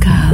Pascal, 0.00 0.33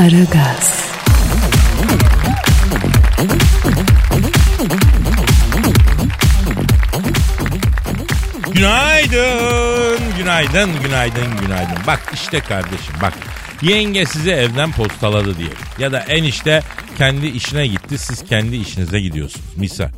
Aragaz, 0.00 0.90
Günaydın, 8.54 9.98
günaydın, 10.18 10.70
günaydın, 10.82 11.36
günaydın. 11.40 11.76
Bak 11.86 12.00
işte 12.14 12.40
kardeşim 12.40 12.94
bak. 13.02 13.12
Yenge 13.62 14.06
sizi 14.06 14.30
evden 14.30 14.72
postaladı 14.72 15.38
diye. 15.38 15.50
Ya 15.78 15.92
da 15.92 16.00
enişte 16.00 16.62
kendi 16.98 17.26
işine 17.26 17.66
gitti 17.66 17.98
siz 17.98 18.24
kendi 18.24 18.56
işinize 18.56 19.00
gidiyorsunuz. 19.00 19.56
Misal. 19.56 19.88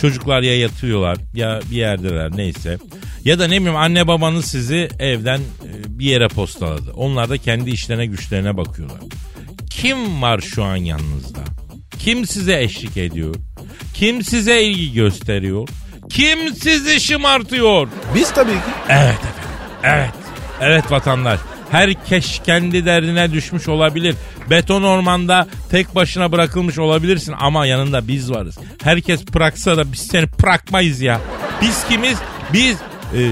Çocuklar 0.00 0.42
ya 0.42 0.58
yatıyorlar 0.58 1.18
ya 1.34 1.60
bir 1.70 1.76
yerdeler 1.76 2.36
neyse. 2.36 2.78
Ya 3.24 3.38
da 3.38 3.46
ne 3.46 3.60
bileyim 3.60 3.76
anne 3.76 4.06
babanız 4.06 4.44
sizi 4.44 4.88
evden 4.98 5.38
e, 5.38 5.98
bir 5.98 6.04
yere 6.04 6.28
postaladı. 6.28 6.92
Onlar 6.92 7.30
da 7.30 7.38
kendi 7.38 7.70
işlerine 7.70 8.06
güçlerine 8.06 8.56
bakıyorlar. 8.56 8.98
Kim 9.80 10.22
var 10.22 10.40
şu 10.40 10.64
an 10.64 10.76
yanınızda? 10.76 11.40
Kim 11.98 12.26
size 12.26 12.62
eşlik 12.62 12.96
ediyor? 12.96 13.34
Kim 13.94 14.22
size 14.22 14.62
ilgi 14.62 14.92
gösteriyor? 14.92 15.68
Kim 16.10 16.54
sizi 16.54 17.00
şımartıyor? 17.00 17.88
Biz 18.14 18.30
tabii 18.30 18.52
ki. 18.52 18.58
Evet 18.88 19.14
efendim. 19.18 19.50
Evet. 19.82 20.10
Evet 20.60 20.90
vatandaş. 20.90 21.40
Herkes 21.70 22.40
kendi 22.46 22.86
derdine 22.86 23.32
düşmüş 23.32 23.68
olabilir. 23.68 24.14
Beton 24.50 24.82
ormanda 24.82 25.46
tek 25.70 25.94
başına 25.94 26.32
bırakılmış 26.32 26.78
olabilirsin 26.78 27.34
ama 27.38 27.66
yanında 27.66 28.08
biz 28.08 28.30
varız. 28.30 28.58
Herkes 28.82 29.34
bıraksa 29.34 29.76
da 29.76 29.92
biz 29.92 30.00
seni 30.00 30.26
bırakmayız 30.42 31.00
ya. 31.00 31.20
Biz 31.62 31.84
kimiz? 31.88 32.18
Biz 32.52 32.76
e, 33.14 33.30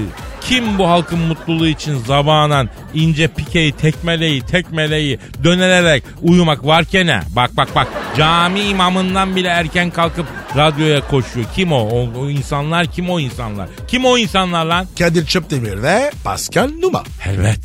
kim 0.49 0.77
bu 0.77 0.89
halkın 0.89 1.19
mutluluğu 1.19 1.67
için 1.67 1.97
zabanan 1.97 2.69
ince 2.93 3.27
pikeyi 3.27 3.71
tekmeleyi 3.71 4.41
tekmeleyi 4.41 5.19
dönelerek 5.43 6.03
uyumak 6.21 6.65
varken 6.65 7.07
ne? 7.07 7.21
Bak 7.35 7.57
bak 7.57 7.75
bak 7.75 7.87
cami 8.17 8.61
imamından 8.61 9.35
bile 9.35 9.47
erken 9.47 9.89
kalkıp 9.89 10.25
radyoya 10.55 11.07
koşuyor. 11.07 11.45
Kim 11.55 11.71
o? 11.71 11.77
o? 11.77 12.09
O 12.19 12.29
insanlar 12.29 12.87
kim 12.87 13.09
o 13.09 13.19
insanlar? 13.19 13.69
Kim 13.87 14.05
o 14.05 14.17
insanlar 14.17 14.65
lan? 14.65 14.87
Kadir 14.99 15.25
Çöptemir 15.25 15.83
ve 15.83 16.11
Pascal 16.23 16.69
Numa. 16.81 17.03
Evet. 17.25 17.59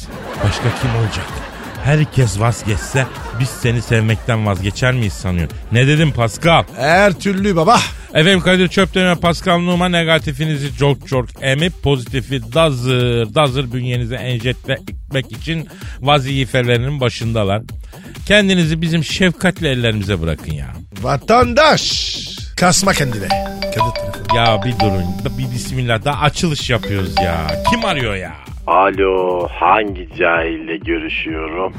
Başka 0.45 0.81
kim 0.83 0.97
olacak? 0.97 1.27
Herkes 1.85 2.41
vazgeçse 2.41 3.07
biz 3.41 3.49
seni 3.49 3.83
sevmekten 3.83 4.47
vazgeçer 4.47 4.93
miyiz 4.93 5.13
sanıyor. 5.13 5.49
Ne 5.73 5.87
dedim 5.87 6.13
Pascal? 6.13 6.65
Her 6.77 7.13
türlü 7.13 7.57
baba. 7.57 7.81
Efendim 8.15 8.41
Kadir 8.41 8.69
Çöpten 8.69 9.17
ve 9.17 9.21
Pascal 9.21 9.59
Numa 9.59 9.89
negatifinizi 9.89 10.77
çok 10.79 11.09
çok 11.09 11.27
emip 11.43 11.73
pozitifi 11.83 12.53
dazır 12.55 13.35
dazır 13.35 13.73
bünyenize 13.73 14.15
enjekte 14.17 14.73
etmek 14.73 15.33
için 15.33 15.69
vazifelerinin 16.01 17.01
başındalar. 17.01 17.63
Kendinizi 18.27 18.83
bizim 18.83 19.05
şefkatli 19.05 19.69
ellerimize 19.69 20.23
bırakın 20.23 20.53
ya. 20.53 20.67
Vatandaş. 21.03 22.13
Kasma 22.57 22.93
kendine. 22.93 23.29
Ya 24.37 24.61
bir 24.65 24.79
durun 24.81 25.05
bir 25.39 25.55
bismillah 25.55 26.05
daha 26.05 26.23
açılış 26.23 26.71
yapıyoruz 26.71 27.15
ya. 27.25 27.47
Kim 27.71 27.85
arıyor 27.85 28.15
ya? 28.15 28.33
Alo 28.67 29.49
hangi 29.49 30.09
cahille 30.19 30.77
görüşüyorum? 30.77 31.73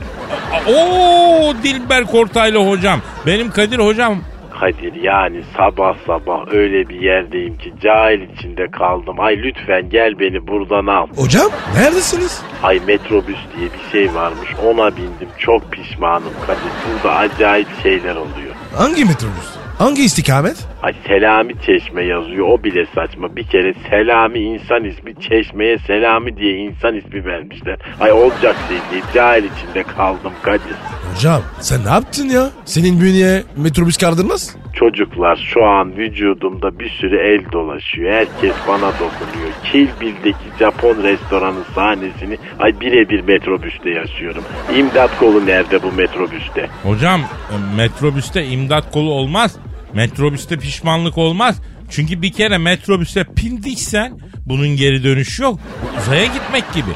Oo 0.67 1.53
Dilber 1.63 2.03
Kortaylı 2.05 2.69
hocam. 2.69 3.01
Benim 3.25 3.51
Kadir 3.51 3.79
hocam 3.79 4.23
Kadir 4.61 4.93
yani 4.93 5.41
sabah 5.57 5.95
sabah 6.07 6.53
öyle 6.53 6.89
bir 6.89 7.01
yerdeyim 7.01 7.57
ki 7.57 7.73
cahil 7.81 8.21
içinde 8.21 8.71
kaldım. 8.71 9.19
Ay 9.19 9.37
lütfen 9.37 9.89
gel 9.89 10.19
beni 10.19 10.47
buradan 10.47 10.87
al. 10.87 11.07
Hocam 11.15 11.49
neredesiniz? 11.75 12.41
Ay 12.63 12.79
metrobüs 12.87 13.39
diye 13.57 13.69
bir 13.73 13.91
şey 13.91 14.15
varmış 14.15 14.49
ona 14.65 14.97
bindim 14.97 15.29
çok 15.37 15.71
pişmanım 15.71 16.33
Kadir. 16.47 16.71
Burada 17.03 17.15
acayip 17.15 17.67
şeyler 17.83 18.15
oluyor. 18.15 18.55
Hangi 18.75 19.05
metrobüs? 19.05 19.60
Hangi 19.81 20.03
istikamet? 20.03 20.67
Ay 20.83 20.93
Selami 21.07 21.53
Çeşme 21.65 22.03
yazıyor 22.05 22.47
o 22.49 22.63
bile 22.63 22.85
saçma. 22.95 23.35
Bir 23.35 23.43
kere 23.43 23.73
Selami 23.89 24.39
insan 24.39 24.83
ismi 24.83 25.13
Çeşme'ye 25.21 25.77
Selami 25.77 26.37
diye 26.37 26.57
insan 26.57 26.95
ismi 26.95 27.25
vermişler. 27.25 27.77
Ay 27.99 28.11
olacak 28.11 28.55
şey 28.67 28.77
değil 28.91 29.03
cahil 29.13 29.43
içinde 29.43 29.83
kaldım 29.83 30.33
Kadir. 30.41 30.75
Hocam 31.13 31.41
sen 31.59 31.85
ne 31.85 31.89
yaptın 31.89 32.25
ya? 32.29 32.49
Senin 32.65 33.01
bünye 33.01 33.43
metrobüs 33.57 33.97
kaldırmaz? 33.97 34.55
Çocuklar 34.73 35.49
şu 35.53 35.65
an 35.65 35.97
vücudumda 35.97 36.79
bir 36.79 36.89
sürü 36.89 37.17
el 37.17 37.51
dolaşıyor. 37.51 38.11
Herkes 38.13 38.55
bana 38.67 38.91
dokunuyor. 38.91 39.51
Kill 39.71 39.87
Bill'deki 40.01 40.57
Japon 40.59 41.03
restoranı 41.03 41.63
sahnesini 41.75 42.37
ay 42.59 42.79
birebir 42.79 43.21
metrobüste 43.21 43.89
yaşıyorum. 43.89 44.43
İmdat 44.77 45.19
kolu 45.19 45.45
nerede 45.45 45.83
bu 45.83 45.91
metrobüste? 45.91 46.69
Hocam 46.83 47.21
e, 47.21 47.75
metrobüste 47.75 48.45
imdat 48.45 48.91
kolu 48.91 49.11
olmaz. 49.11 49.57
Metrobüste 49.93 50.57
pişmanlık 50.57 51.17
olmaz. 51.17 51.61
Çünkü 51.89 52.21
bir 52.21 52.31
kere 52.31 52.57
metrobüse 52.57 53.23
pindiysen 53.35 54.19
bunun 54.45 54.67
geri 54.67 55.03
dönüşü 55.03 55.43
yok. 55.43 55.59
Uzaya 55.99 56.25
gitmek 56.25 56.73
gibi. 56.73 56.91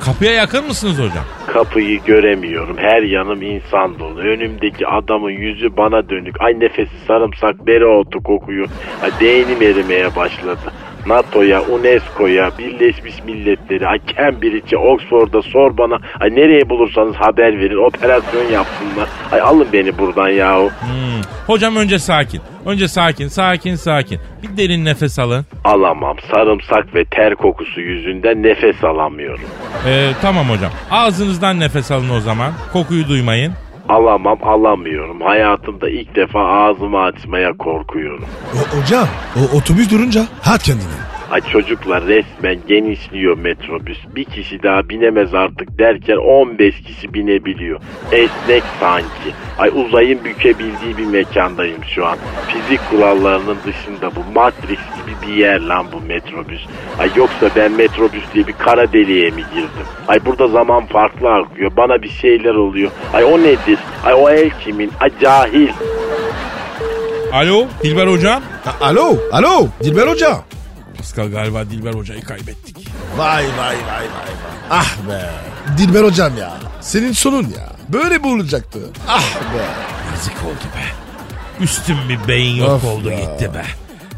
Kapıya 0.00 0.32
yakın 0.32 0.66
mısınız 0.66 0.98
hocam? 0.98 1.24
Kapıyı 1.46 2.00
göremiyorum. 2.04 2.76
Her 2.78 3.02
yanım 3.02 3.42
insan 3.42 3.98
dolu. 3.98 4.20
Önümdeki 4.20 4.86
adamın 4.86 5.30
yüzü 5.30 5.76
bana 5.76 6.08
dönük. 6.08 6.40
Ay 6.40 6.60
nefesi 6.60 6.92
sarımsak 7.06 7.66
dereotu 7.66 8.22
kokuyor. 8.22 8.68
Ay 9.02 9.10
beynim 9.20 9.62
erimeye 9.62 10.16
başladı. 10.16 10.72
NATO'ya, 11.06 11.62
UNESCO'ya, 11.62 12.50
Birleşmiş 12.58 13.24
Milletleri, 13.24 13.86
ay 13.88 13.98
Cambridge'e, 14.16 14.76
Oxford'a, 14.76 15.42
Sorbon'a, 15.42 15.98
ay 16.20 16.30
nereye 16.30 16.68
bulursanız 16.70 17.14
haber 17.16 17.58
verin, 17.60 17.86
operasyon 17.86 18.42
yapsınlar. 18.42 19.08
Ay 19.32 19.40
alın 19.40 19.66
beni 19.72 19.98
buradan 19.98 20.28
yahu. 20.28 20.64
Hmm. 20.64 21.20
Hocam 21.46 21.76
önce 21.76 21.98
sakin. 21.98 22.40
Önce 22.66 22.88
sakin, 22.88 23.28
sakin, 23.28 23.74
sakin. 23.74 24.20
Bir 24.42 24.56
derin 24.56 24.84
nefes 24.84 25.18
alın. 25.18 25.46
Alamam. 25.64 26.16
Sarımsak 26.34 26.94
ve 26.94 27.04
ter 27.04 27.34
kokusu 27.34 27.80
yüzünden 27.80 28.42
nefes 28.42 28.84
alamıyorum. 28.84 29.44
Ee, 29.86 30.10
tamam 30.22 30.46
hocam. 30.50 30.70
Ağzınızdan 30.90 31.60
nefes 31.60 31.90
alın 31.90 32.10
o 32.10 32.20
zaman. 32.20 32.52
Kokuyu 32.72 33.08
duymayın. 33.08 33.52
Alamam, 33.90 34.38
alamıyorum. 34.42 35.20
Hayatımda 35.20 35.90
ilk 35.90 36.16
defa 36.16 36.40
ağzımı 36.40 37.00
açmaya 37.00 37.52
korkuyorum. 37.56 38.24
O, 38.54 38.80
hocam 38.80 39.08
o 39.36 39.56
otobüs 39.56 39.90
durunca 39.90 40.26
hat 40.42 40.62
kendine. 40.62 41.09
Ay 41.30 41.40
çocuklar 41.40 42.06
resmen 42.06 42.58
genişliyor 42.68 43.38
metrobüs. 43.38 43.98
Bir 44.16 44.24
kişi 44.24 44.62
daha 44.62 44.88
binemez 44.88 45.34
artık 45.34 45.78
derken 45.78 46.16
15 46.16 46.82
kişi 46.82 47.14
binebiliyor. 47.14 47.80
Esnek 48.12 48.62
sanki. 48.80 49.34
Ay 49.58 49.70
uzayın 49.74 50.24
bükebildiği 50.24 50.96
bir 50.98 51.06
mekandayım 51.06 51.84
şu 51.84 52.06
an. 52.06 52.18
Fizik 52.48 52.80
kurallarının 52.90 53.56
dışında 53.66 54.16
bu 54.16 54.32
Matrix 54.34 54.68
gibi 54.68 55.26
bir 55.26 55.36
yer 55.36 55.60
lan 55.60 55.86
bu 55.92 56.00
metrobüs. 56.00 56.60
Ay 56.98 57.10
yoksa 57.16 57.50
ben 57.56 57.72
metrobüs 57.72 58.24
diye 58.34 58.46
bir 58.46 58.52
kara 58.52 58.92
deliğe 58.92 59.30
mi 59.30 59.42
girdim? 59.54 59.86
Ay 60.08 60.24
burada 60.26 60.48
zaman 60.48 60.86
farklı 60.86 61.28
akıyor. 61.32 61.70
Bana 61.76 62.02
bir 62.02 62.08
şeyler 62.10 62.54
oluyor. 62.54 62.90
Ay 63.12 63.24
o 63.24 63.38
nedir? 63.38 63.78
Ay 64.04 64.14
o 64.14 64.30
el 64.30 64.50
kimin? 64.64 64.90
Ay 65.00 65.10
cahil. 65.20 65.68
Alo 67.32 67.66
Dilber 67.82 68.06
hocam. 68.06 68.42
Ha, 68.64 68.72
alo 68.80 69.16
alo 69.32 69.66
Dilber 69.84 70.06
hoca. 70.06 70.49
Pascal 71.00 71.30
galiba 71.30 71.70
Dilber 71.70 71.94
hocayı 71.94 72.22
kaybettik. 72.24 72.76
Vay 73.16 73.44
vay 73.44 73.56
vay 73.58 73.76
vay 73.86 74.06
vay. 74.06 74.30
Ah 74.70 74.96
be. 75.08 75.30
Dilber 75.78 76.04
hocam 76.04 76.36
ya. 76.38 76.52
Senin 76.80 77.12
sonun 77.12 77.42
ya. 77.42 77.72
Böyle 77.88 78.18
mi 78.18 78.26
olacaktı? 78.26 78.78
Ah 79.08 79.34
be. 79.54 79.64
Yazık 80.12 80.32
oldu 80.44 80.64
be. 80.76 80.84
Üstün 81.64 81.96
bir 82.08 82.28
beyin 82.28 82.56
yok 82.56 82.70
Of 82.70 82.84
oldu 82.84 83.10
ya. 83.10 83.18
gitti 83.20 83.50
be. 83.54 83.64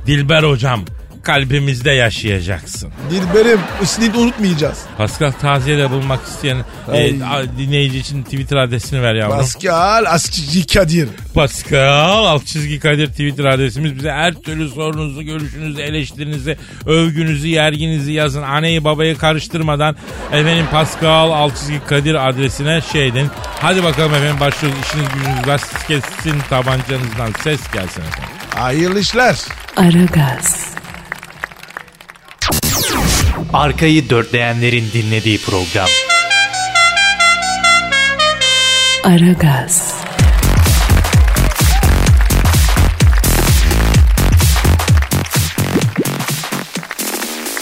Dilber 0.06 0.43
hocam 0.43 0.81
kalbimizde 1.22 1.90
yaşayacaksın. 1.90 2.90
Dilberim 3.10 3.60
ismini 3.82 4.16
unutmayacağız. 4.16 4.78
Pascal 4.98 5.32
taziyede 5.32 5.90
bulmak 5.90 6.20
isteyen 6.26 6.56
e, 6.92 7.24
Ay. 7.24 7.48
dinleyici 7.58 7.98
için 7.98 8.22
Twitter 8.22 8.56
adresini 8.56 9.02
ver 9.02 9.14
yavrum. 9.14 9.36
Pascal 9.36 10.04
Askizgi 10.06 10.66
Kadir. 10.66 11.08
Pascal 11.34 12.24
alt 12.26 12.46
çizgi 12.46 12.80
Kadir 12.80 13.06
Twitter 13.06 13.44
adresimiz. 13.44 13.96
Bize 13.96 14.10
her 14.12 14.34
türlü 14.34 14.69
sorunuzu, 14.69 15.22
görüşünüzü, 15.22 15.80
eleştirinizi, 15.80 16.56
övgünüzü, 16.86 17.48
yerginizi 17.48 18.12
yazın. 18.12 18.42
Anneyi 18.42 18.84
babayı 18.84 19.18
karıştırmadan 19.18 19.96
efendim 20.32 20.66
Pascal 20.70 21.30
alt 21.30 21.56
çizgi 21.56 21.80
Kadir 21.86 22.28
adresine 22.28 22.80
şey 22.92 23.06
edin. 23.08 23.28
Hadi 23.60 23.84
bakalım 23.84 24.14
efendim 24.14 24.40
başlıyoruz. 24.40 24.80
İşiniz 24.86 25.06
gücünüz. 25.14 25.60
Siz 25.60 25.86
kessin 25.86 26.40
tabancanızdan 26.50 27.32
ses 27.44 27.60
gelsin 27.72 28.00
efendim. 28.00 28.28
Hayırlı 28.54 29.00
işler. 29.00 29.36
Aragaz, 29.76 30.66
Arkayı 33.52 34.10
dörtleyenlerin 34.10 34.84
dinlediği 34.93 35.38
program. 35.38 35.88
Aragaz, 39.04 39.94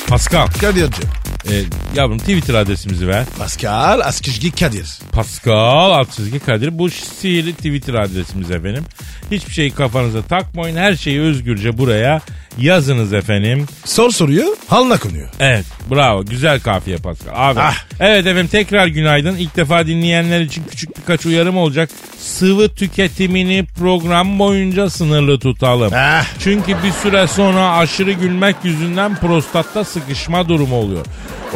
Pascal, 0.09 0.47
Kadir'cim. 0.47 1.09
e, 1.51 1.55
yavrum 1.97 2.19
Twitter 2.19 2.55
adresimizi 2.55 3.09
ver. 3.09 3.25
Pascal 3.39 4.01
Askizgi 4.01 4.51
Kadir. 4.51 4.99
Pascal 5.13 5.91
alt 5.91 6.13
çizgi 6.13 6.39
Kadir. 6.39 6.79
Bu 6.79 6.91
sihirli 6.91 7.55
Twitter 7.55 7.95
adresimiz 7.95 8.51
efendim. 8.51 8.85
Hiçbir 9.31 9.53
şeyi 9.53 9.71
kafanıza 9.71 10.23
takmayın. 10.23 10.77
Her 10.77 10.95
şeyi 10.97 11.21
özgürce 11.21 11.79
buraya 11.79 12.21
yazınız 12.59 13.13
efendim. 13.13 13.67
Sor 13.85 14.11
soruyu 14.11 14.57
halına 14.69 14.99
konuyor. 14.99 15.29
Evet 15.41 15.65
bravo 15.91 16.25
güzel 16.25 16.61
kafiye 16.61 16.97
Pascal. 16.97 17.51
Abi. 17.51 17.61
Ah. 17.61 17.75
Evet 18.01 18.27
efendim 18.27 18.49
tekrar 18.49 18.87
günaydın. 18.87 19.37
İlk 19.37 19.57
defa 19.57 19.87
dinleyenler 19.87 20.41
için 20.41 20.65
küçük 20.71 20.97
birkaç 20.97 21.27
uyarım 21.27 21.57
olacak. 21.57 21.91
Sıvı 22.19 22.69
tüketimini 22.69 23.65
program 23.79 24.39
boyunca 24.39 24.91
sınırlı 24.91 25.39
tutalım. 25.39 25.93
Ah. 25.97 26.25
Çünkü 26.39 26.77
bir 26.85 26.93
süre 26.93 27.27
sonra 27.27 27.77
aşırı 27.77 28.13
gülmek 28.13 28.57
yüzünden 28.65 29.17
prostatta 29.17 29.85
sıkışma 29.85 30.49
durumu 30.49 30.77
oluyor. 30.77 31.07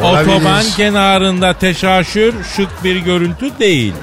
Olabilir. 0.01 0.35
Otoban 0.35 0.63
kenarında 0.77 1.53
teşaşür 1.53 2.33
şık 2.55 2.83
bir 2.83 2.95
görüntü 2.95 3.59
değil. 3.59 3.93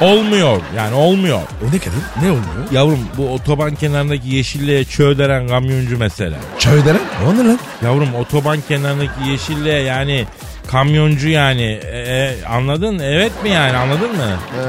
Olmuyor 0.00 0.60
yani 0.76 0.94
olmuyor. 0.94 1.38
O 1.62 1.66
ne 1.74 1.78
Kadir? 1.78 1.92
Ne 2.22 2.30
oluyor? 2.30 2.72
Yavrum 2.72 2.98
bu 3.16 3.34
otoban 3.34 3.74
kenarındaki 3.74 4.28
yeşilliğe 4.28 4.84
çöğderen 4.84 5.48
kamyoncu 5.48 5.98
mesela. 5.98 6.36
Çay 6.58 6.84
denen? 6.84 7.00
O 7.28 7.34
ne 7.34 7.48
lan? 7.48 7.58
Yavrum 7.84 8.14
otoban 8.14 8.58
kenarındaki 8.68 9.28
yeşilliğe 9.30 9.82
yani 9.82 10.24
kamyoncu 10.66 11.28
yani 11.28 11.80
E, 11.84 11.98
e, 11.98 12.44
anladın 12.44 12.98
evet 12.98 13.32
mi 13.42 13.50
yani 13.50 13.76
anladın 13.76 14.16
mı? 14.16 14.36
Ee, 14.58 14.62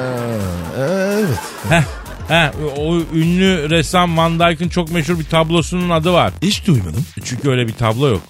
evet. 1.17 1.39
Heh, 1.69 1.83
heh, 2.27 2.51
o 2.77 2.95
ünlü 3.13 3.69
ressam 3.69 4.17
Van 4.17 4.39
Dyke'ın 4.39 4.69
çok 4.69 4.91
meşhur 4.91 5.19
bir 5.19 5.25
tablosunun 5.25 5.89
adı 5.89 6.13
var. 6.13 6.33
Hiç 6.41 6.67
duymadım. 6.67 7.05
Çünkü 7.23 7.49
öyle 7.49 7.67
bir 7.67 7.73
tablo 7.73 8.07
yok. 8.09 8.21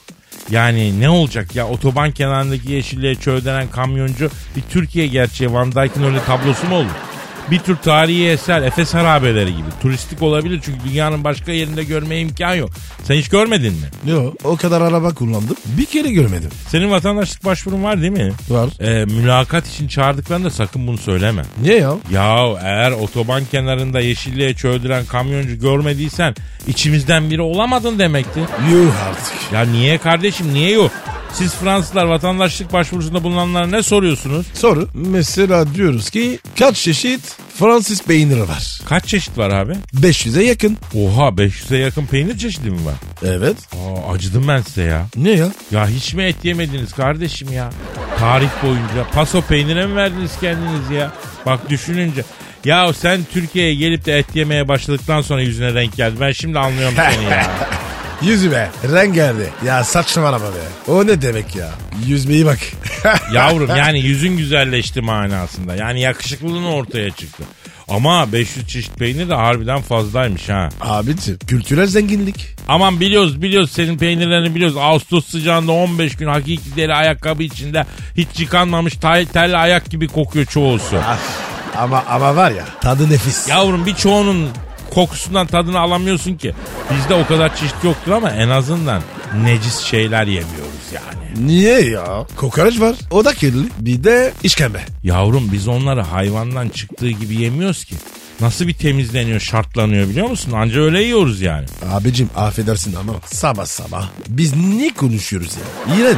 Yani 0.51 0.99
ne 0.99 1.09
olacak 1.09 1.55
ya 1.55 1.67
otoban 1.67 2.11
kenarındaki 2.11 2.71
yeşilliğe 2.71 3.15
çöğdenen 3.15 3.67
kamyoncu 3.71 4.29
bir 4.55 4.61
Türkiye 4.61 5.07
gerçeği 5.07 5.53
Van 5.53 5.71
Dyke'ın 5.71 6.03
öyle 6.03 6.19
tablosu 6.25 6.67
mu 6.67 6.75
olur? 6.75 7.08
Bir 7.51 7.59
tür 7.59 7.75
tarihi 7.77 8.27
eser 8.29 8.61
Efes 8.61 8.93
harabeleri 8.93 9.51
gibi. 9.51 9.67
Turistik 9.81 10.21
olabilir 10.21 10.59
çünkü 10.63 10.79
dünyanın 10.89 11.23
başka 11.23 11.51
yerinde 11.51 11.83
görmeye 11.83 12.21
imkan 12.21 12.55
yok. 12.55 12.69
Sen 13.03 13.15
hiç 13.15 13.29
görmedin 13.29 13.73
mi? 13.73 14.11
Yok 14.11 14.33
o 14.43 14.55
kadar 14.57 14.81
araba 14.81 15.13
kullandım. 15.13 15.55
Bir 15.65 15.85
kere 15.85 16.11
görmedim. 16.11 16.49
Senin 16.67 16.91
vatandaşlık 16.91 17.45
başvurun 17.45 17.83
var 17.83 18.01
değil 18.01 18.11
mi? 18.11 18.31
Var. 18.49 18.69
Ee, 18.79 19.05
mülakat 19.05 19.67
için 19.67 19.87
çağırdıklarında 19.87 20.49
sakın 20.49 20.87
bunu 20.87 20.97
söyleme. 20.97 21.41
Niye 21.61 21.75
ya? 21.77 21.93
Ya 22.11 22.45
eğer 22.61 22.91
otoban 22.91 23.43
kenarında 23.51 23.99
yeşilliğe 23.99 24.53
çöldüren 24.53 25.05
kamyoncu 25.05 25.59
görmediysen 25.59 26.35
içimizden 26.67 27.29
biri 27.29 27.41
olamadın 27.41 27.99
demektir. 27.99 28.43
Yuh 28.71 28.93
artık. 29.09 29.33
Ya 29.53 29.61
niye 29.61 29.97
kardeşim 29.97 30.53
niye 30.53 30.71
yok? 30.71 30.91
Siz 31.33 31.53
Fransızlar 31.55 32.03
vatandaşlık 32.05 32.73
başvurusunda 32.73 33.23
bulunanlara 33.23 33.67
ne 33.67 33.83
soruyorsunuz? 33.83 34.45
Soru. 34.53 34.87
Mesela 34.93 35.73
diyoruz 35.75 36.09
ki 36.09 36.39
kaç 36.59 36.77
çeşit 36.77 37.21
Fransız 37.55 38.03
peyniri 38.03 38.41
var? 38.41 38.79
Kaç 38.85 39.05
çeşit 39.05 39.37
var 39.37 39.49
abi? 39.49 39.73
500'e 40.01 40.43
yakın. 40.43 40.77
Oha 40.95 41.27
500'e 41.27 41.77
yakın 41.77 42.05
peynir 42.05 42.37
çeşidi 42.37 42.69
mi 42.69 42.85
var? 42.85 42.93
Evet. 43.23 43.57
Aa, 43.73 44.11
acıdım 44.13 44.47
ben 44.47 44.61
size 44.61 44.83
ya. 44.83 45.05
Ne 45.15 45.29
ya? 45.31 45.47
Ya 45.71 45.87
hiç 45.87 46.13
mi 46.13 46.23
et 46.23 46.45
yemediniz 46.45 46.93
kardeşim 46.93 47.53
ya? 47.53 47.69
Tarih 48.19 48.49
boyunca 48.63 49.07
paso 49.13 49.41
peynire 49.41 49.85
mi 49.85 49.95
verdiniz 49.95 50.31
kendiniz 50.41 50.89
ya? 50.91 51.11
Bak 51.45 51.69
düşününce. 51.69 52.23
Ya 52.65 52.93
sen 52.93 53.19
Türkiye'ye 53.33 53.75
gelip 53.75 54.05
de 54.05 54.17
et 54.19 54.35
yemeye 54.35 54.67
başladıktan 54.67 55.21
sonra 55.21 55.41
yüzüne 55.41 55.73
renk 55.73 55.95
geldi. 55.95 56.15
Ben 56.19 56.31
şimdi 56.31 56.59
anlıyorum 56.59 56.95
seni 56.97 57.23
ya. 57.23 57.47
Yüzü 58.21 58.51
be. 58.51 58.69
Renk 58.91 59.15
geldi. 59.15 59.49
Ya 59.65 59.83
saçmalama 59.83 60.45
be. 60.45 60.91
O 60.91 61.07
ne 61.07 61.21
demek 61.21 61.55
ya? 61.55 61.69
Yüzmeyi 62.07 62.45
bak. 62.45 62.59
Yavrum 63.33 63.69
yani 63.75 63.99
yüzün 63.99 64.37
güzelleşti 64.37 65.01
manasında. 65.01 65.75
Yani 65.75 66.01
yakışıklılığın 66.01 66.63
ortaya 66.63 67.09
çıktı. 67.11 67.43
Ama 67.87 68.31
500 68.33 68.67
çeşit 68.67 68.95
peynir 68.97 69.29
de 69.29 69.33
harbiden 69.33 69.81
fazlaymış 69.81 70.49
ha. 70.49 70.69
Abicim 70.81 71.37
kültürel 71.47 71.87
zenginlik. 71.87 72.55
Aman 72.67 72.99
biliyoruz 72.99 73.41
biliyoruz 73.41 73.71
senin 73.71 73.97
peynirlerini 73.97 74.55
biliyoruz. 74.55 74.77
Ağustos 74.77 75.25
sıcağında 75.25 75.71
15 75.71 76.15
gün 76.15 76.27
hakiki 76.27 76.75
deri 76.75 76.93
ayakkabı 76.95 77.43
içinde 77.43 77.85
hiç 78.17 78.27
yıkanmamış 78.39 78.93
tay- 78.93 79.25
terli 79.25 79.57
ayak 79.57 79.89
gibi 79.89 80.07
kokuyor 80.07 80.45
çoğusu. 80.45 80.97
Ah, 81.07 81.17
ama 81.77 82.03
ama 82.09 82.35
var 82.35 82.51
ya 82.51 82.65
tadı 82.81 83.09
nefis. 83.09 83.47
Yavrum 83.49 83.85
birçoğunun 83.85 84.49
kokusundan 84.89 85.47
tadını 85.47 85.79
alamıyorsun 85.79 86.35
ki. 86.35 86.53
Bizde 86.97 87.13
o 87.13 87.27
kadar 87.27 87.55
çeşit 87.55 87.83
yoktur 87.83 88.11
ama 88.11 88.31
en 88.31 88.49
azından 88.49 89.01
necis 89.43 89.77
şeyler 89.77 90.27
yemiyoruz 90.27 90.93
yani. 90.93 91.18
Niye 91.37 91.81
ya? 91.81 92.25
Kokoreç 92.35 92.79
var. 92.79 92.95
O 93.11 93.25
da 93.25 93.33
kirli. 93.33 93.67
Bir 93.79 94.03
de 94.03 94.33
işkembe. 94.43 94.81
Yavrum 95.03 95.49
biz 95.51 95.67
onları 95.67 96.01
hayvandan 96.01 96.69
çıktığı 96.69 97.09
gibi 97.09 97.35
yemiyoruz 97.41 97.85
ki. 97.85 97.95
Nasıl 98.41 98.67
bir 98.67 98.73
temizleniyor, 98.73 99.39
şartlanıyor 99.39 100.09
biliyor 100.09 100.29
musun? 100.29 100.51
Anca 100.51 100.81
öyle 100.81 101.03
yiyoruz 101.03 101.41
yani. 101.41 101.65
Abicim 101.91 102.29
affedersin 102.35 102.95
ama 102.95 103.13
sabah 103.25 103.65
sabah 103.65 104.09
biz 104.27 104.55
ne 104.55 104.93
konuşuyoruz 104.93 105.51
ya? 105.55 105.95
İğrenç. 105.95 106.17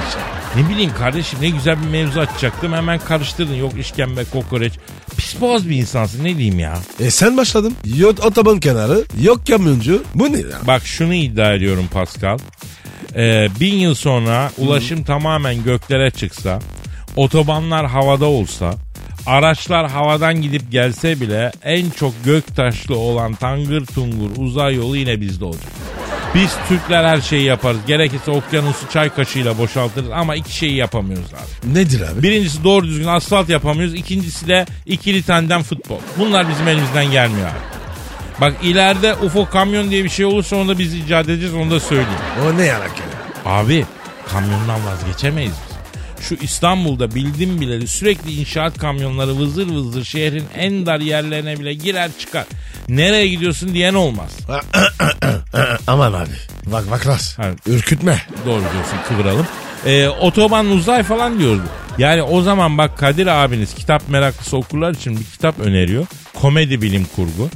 Ne 0.55 0.69
bileyim 0.69 0.91
kardeşim 0.97 1.39
ne 1.41 1.49
güzel 1.49 1.81
bir 1.83 1.87
mevzu 1.87 2.19
açacaktım 2.19 2.73
hemen 2.73 2.99
karıştırdın. 2.99 3.53
Yok 3.55 3.73
işkembe, 3.79 4.23
kokoreç. 4.25 4.73
Pis 5.17 5.41
boğaz 5.41 5.69
bir 5.69 5.75
insansın 5.75 6.23
ne 6.23 6.37
diyeyim 6.37 6.59
ya. 6.59 6.79
E 6.99 7.11
sen 7.11 7.37
başladın. 7.37 7.73
Yok 7.97 8.25
otoban 8.25 8.59
kenarı, 8.59 9.05
yok 9.21 9.47
kamyoncu. 9.47 10.03
Bu 10.15 10.33
ne 10.33 10.37
ya? 10.37 10.59
Bak 10.67 10.85
şunu 10.85 11.13
iddia 11.13 11.53
ediyorum 11.53 11.85
Pascal. 11.93 12.37
Ee, 13.15 13.47
bin 13.59 13.73
yıl 13.75 13.95
sonra 13.95 14.51
ulaşım 14.57 15.03
tamamen 15.03 15.63
göklere 15.63 16.11
çıksa, 16.11 16.59
otobanlar 17.15 17.85
havada 17.85 18.25
olsa, 18.25 18.73
araçlar 19.25 19.89
havadan 19.89 20.41
gidip 20.41 20.71
gelse 20.71 21.21
bile 21.21 21.51
en 21.63 21.89
çok 21.89 22.13
gök 22.25 22.55
taşlı 22.55 22.97
olan 22.97 23.33
tangır 23.33 23.85
tungur 23.85 24.29
uzay 24.37 24.75
yolu 24.75 24.97
yine 24.97 25.21
bizde 25.21 25.45
olacak. 25.45 25.71
Biz 26.35 26.51
Türkler 26.67 27.03
her 27.03 27.21
şeyi 27.21 27.43
yaparız. 27.43 27.79
Gerekirse 27.87 28.31
okyanusu 28.31 28.89
çay 28.93 29.09
kaşığıyla 29.09 29.57
boşaltırız 29.57 30.09
ama 30.11 30.35
iki 30.35 30.55
şeyi 30.55 30.75
yapamıyoruz 30.75 31.33
abi. 31.33 31.73
Nedir 31.73 32.01
abi? 32.01 32.23
Birincisi 32.23 32.63
doğru 32.63 32.87
düzgün 32.87 33.07
asfalt 33.07 33.49
yapamıyoruz. 33.49 33.95
İkincisi 33.95 34.47
de 34.47 34.65
ikili 34.85 35.23
tandem 35.23 35.63
futbol. 35.63 35.97
Bunlar 36.19 36.49
bizim 36.49 36.67
elimizden 36.67 37.11
gelmiyor 37.11 37.47
abi. 37.47 37.80
Bak 38.41 38.53
ileride 38.63 39.13
UFO 39.13 39.49
kamyon 39.49 39.91
diye 39.91 40.03
bir 40.03 40.09
şey 40.09 40.25
olursa 40.25 40.55
onu 40.55 40.69
da 40.69 40.79
biz 40.79 40.93
icat 40.93 41.29
edeceğiz 41.29 41.53
onu 41.53 41.71
da 41.71 41.79
söyleyeyim. 41.79 42.19
O 42.45 42.57
ne 42.57 42.65
yarak 42.65 42.91
ya? 42.99 43.51
Abi 43.51 43.85
kamyondan 44.31 44.85
vazgeçemeyiz 44.85 45.53
biz. 45.69 46.25
Şu 46.25 46.35
İstanbul'da 46.35 47.15
bildim 47.15 47.61
bileli 47.61 47.87
sürekli 47.87 48.33
inşaat 48.33 48.77
kamyonları 48.77 49.37
vızır 49.37 49.67
vızır 49.67 50.03
şehrin 50.03 50.43
en 50.55 50.85
dar 50.85 50.99
yerlerine 50.99 51.59
bile 51.59 51.73
girer 51.73 52.11
çıkar. 52.19 52.45
Nereye 52.89 53.27
gidiyorsun 53.27 53.73
diyen 53.73 53.93
olmaz. 53.93 54.37
Aman 55.87 56.13
abi. 56.13 56.29
Bak 56.65 56.91
bak 56.91 57.07
Ras. 57.07 57.37
Ha. 57.37 57.45
Ürkütme. 57.67 58.21
Doğru 58.45 58.61
diyorsun 58.61 58.97
kıvıralım. 59.07 59.47
Ee, 59.85 60.07
otoban 60.07 60.65
uzay 60.65 61.03
falan 61.03 61.39
diyoruz. 61.39 61.61
Yani 61.97 62.21
o 62.21 62.41
zaman 62.41 62.77
bak 62.77 62.97
Kadir 62.97 63.27
abiniz 63.27 63.73
kitap 63.73 64.09
meraklısı 64.09 64.57
okurlar 64.57 64.91
için 64.91 65.19
bir 65.19 65.23
kitap 65.23 65.59
öneriyor. 65.59 66.05
Komedi 66.33 66.81
bilim 66.81 67.07
kurgu. 67.15 67.49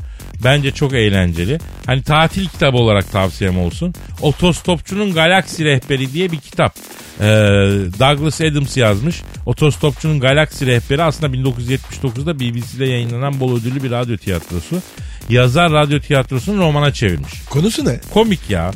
Bence 0.43 0.71
çok 0.71 0.93
eğlenceli. 0.93 1.59
Hani 1.85 2.03
tatil 2.03 2.47
kitabı 2.47 2.77
olarak 2.77 3.11
tavsiyem 3.11 3.59
olsun. 3.59 3.93
Otostopçunun 4.21 5.13
Galaksi 5.13 5.65
Rehberi 5.65 6.13
diye 6.13 6.31
bir 6.31 6.39
kitap. 6.39 6.75
Ee, 7.19 7.23
Douglas 7.99 8.41
Adams 8.41 8.77
yazmış. 8.77 9.21
Otostopçunun 9.45 10.19
Galaksi 10.19 10.65
Rehberi 10.65 11.03
aslında 11.03 11.37
1979'da 11.37 12.39
BBC'de 12.39 12.85
yayınlanan 12.85 13.39
bol 13.39 13.59
ödüllü 13.59 13.83
bir 13.83 13.91
radyo 13.91 14.17
tiyatrosu. 14.17 14.81
Yazar 15.29 15.71
radyo 15.71 15.99
tiyatrosunu 15.99 16.57
romana 16.57 16.93
çevirmiş. 16.93 17.33
Konusu 17.49 17.85
ne? 17.85 17.99
Komik 18.13 18.49
ya. 18.49 18.71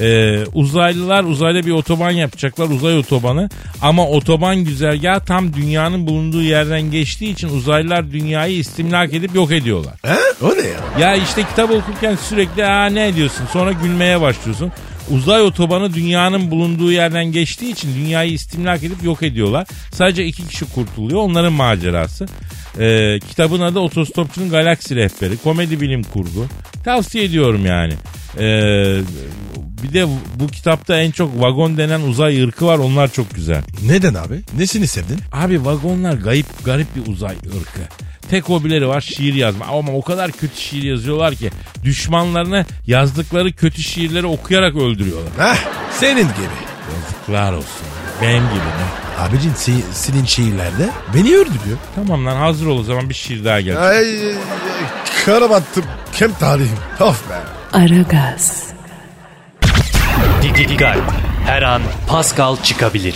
Ee, 0.00 0.44
uzaylılar 0.54 1.24
uzayda 1.24 1.66
bir 1.66 1.70
otoban 1.70 2.10
yapacaklar 2.10 2.68
uzay 2.68 2.98
otobanı 2.98 3.50
ama 3.82 4.08
otoban 4.08 4.56
güzergahı 4.56 5.24
tam 5.24 5.54
dünyanın 5.54 6.06
bulunduğu 6.06 6.42
yerden 6.42 6.82
geçtiği 6.82 7.32
için 7.32 7.48
uzaylılar 7.48 8.12
dünyayı 8.12 8.56
istimlak 8.56 9.14
edip 9.14 9.34
yok 9.34 9.52
ediyorlar. 9.52 9.94
He? 10.02 10.46
O 10.46 10.48
ne 10.56 10.62
ya? 10.68 11.08
Ya 11.08 11.16
işte 11.16 11.42
kitap 11.42 11.70
okurken 11.70 12.16
sürekli 12.16 12.62
ha 12.62 12.86
ne 12.86 13.16
diyorsun 13.16 13.46
sonra 13.52 13.72
gülmeye 13.72 14.20
başlıyorsun. 14.20 14.72
Uzay 15.10 15.42
otobanı 15.42 15.94
dünyanın 15.94 16.50
bulunduğu 16.50 16.92
yerden 16.92 17.24
geçtiği 17.24 17.72
için 17.72 17.94
dünyayı 17.96 18.32
istimlak 18.32 18.82
edip 18.82 19.04
yok 19.04 19.22
ediyorlar. 19.22 19.66
Sadece 19.92 20.24
iki 20.24 20.48
kişi 20.48 20.64
kurtuluyor 20.64 21.20
onların 21.20 21.52
macerası. 21.52 22.26
Ee, 22.80 23.18
kitabın 23.28 23.60
adı 23.60 23.78
Otostopçunun 23.78 24.50
Galaksi 24.50 24.96
Rehberi. 24.96 25.36
Komedi 25.36 25.80
bilim 25.80 26.02
kurgu. 26.02 26.46
Tavsiye 26.84 27.24
ediyorum 27.24 27.66
yani. 27.66 27.92
Ee, 28.38 29.00
bir 29.84 29.92
de 29.92 30.06
bu 30.34 30.46
kitapta 30.46 30.96
en 31.00 31.10
çok 31.10 31.40
vagon 31.42 31.76
denen 31.76 32.00
uzay 32.00 32.42
ırkı 32.42 32.66
var 32.66 32.78
onlar 32.78 33.12
çok 33.12 33.34
güzel. 33.34 33.62
Neden 33.86 34.14
abi? 34.14 34.40
Nesini 34.58 34.86
sevdin? 34.86 35.18
Abi 35.32 35.64
vagonlar 35.64 36.12
garip 36.12 36.64
garip 36.64 36.86
bir 36.96 37.12
uzay 37.12 37.34
ırkı. 37.60 37.80
Tek 38.30 38.44
hobileri 38.48 38.88
var 38.88 39.00
şiir 39.00 39.34
yazma. 39.34 39.64
Ama 39.66 39.92
o 39.92 40.02
kadar 40.02 40.32
kötü 40.32 40.60
şiir 40.60 40.82
yazıyorlar 40.82 41.34
ki 41.34 41.50
düşmanlarını 41.84 42.66
yazdıkları 42.86 43.52
kötü 43.52 43.82
şiirleri 43.82 44.26
okuyarak 44.26 44.76
öldürüyorlar. 44.76 45.32
Heh, 45.38 45.58
senin 46.00 46.22
gibi. 46.22 46.54
Yazıklar 46.94 47.52
olsun. 47.52 47.86
Benim 48.22 48.42
gibi 48.44 48.54
mi? 48.54 48.86
Abicin 49.18 49.50
se- 49.52 49.92
senin 49.92 50.24
şiirlerde 50.24 50.90
beni 51.14 51.28
öldürüyor. 51.28 51.78
Tamam 51.94 52.26
lan 52.26 52.36
hazır 52.36 52.66
ol 52.66 52.78
o 52.78 52.82
zaman 52.82 53.08
bir 53.08 53.14
şiir 53.14 53.44
daha 53.44 53.60
gel. 53.60 53.82
Ay, 53.88 53.96
ay, 53.98 54.26
ay, 54.28 54.34
kara 55.24 55.50
battım. 55.50 55.84
Kem 56.12 56.32
tarihim. 56.32 56.76
Of 57.00 57.30
be. 57.30 57.34
Aragaz, 57.78 58.66
Dikkat. 60.44 60.98
Her 61.46 61.62
an 61.62 61.82
Pascal 62.06 62.56
çıkabilir. 62.62 63.14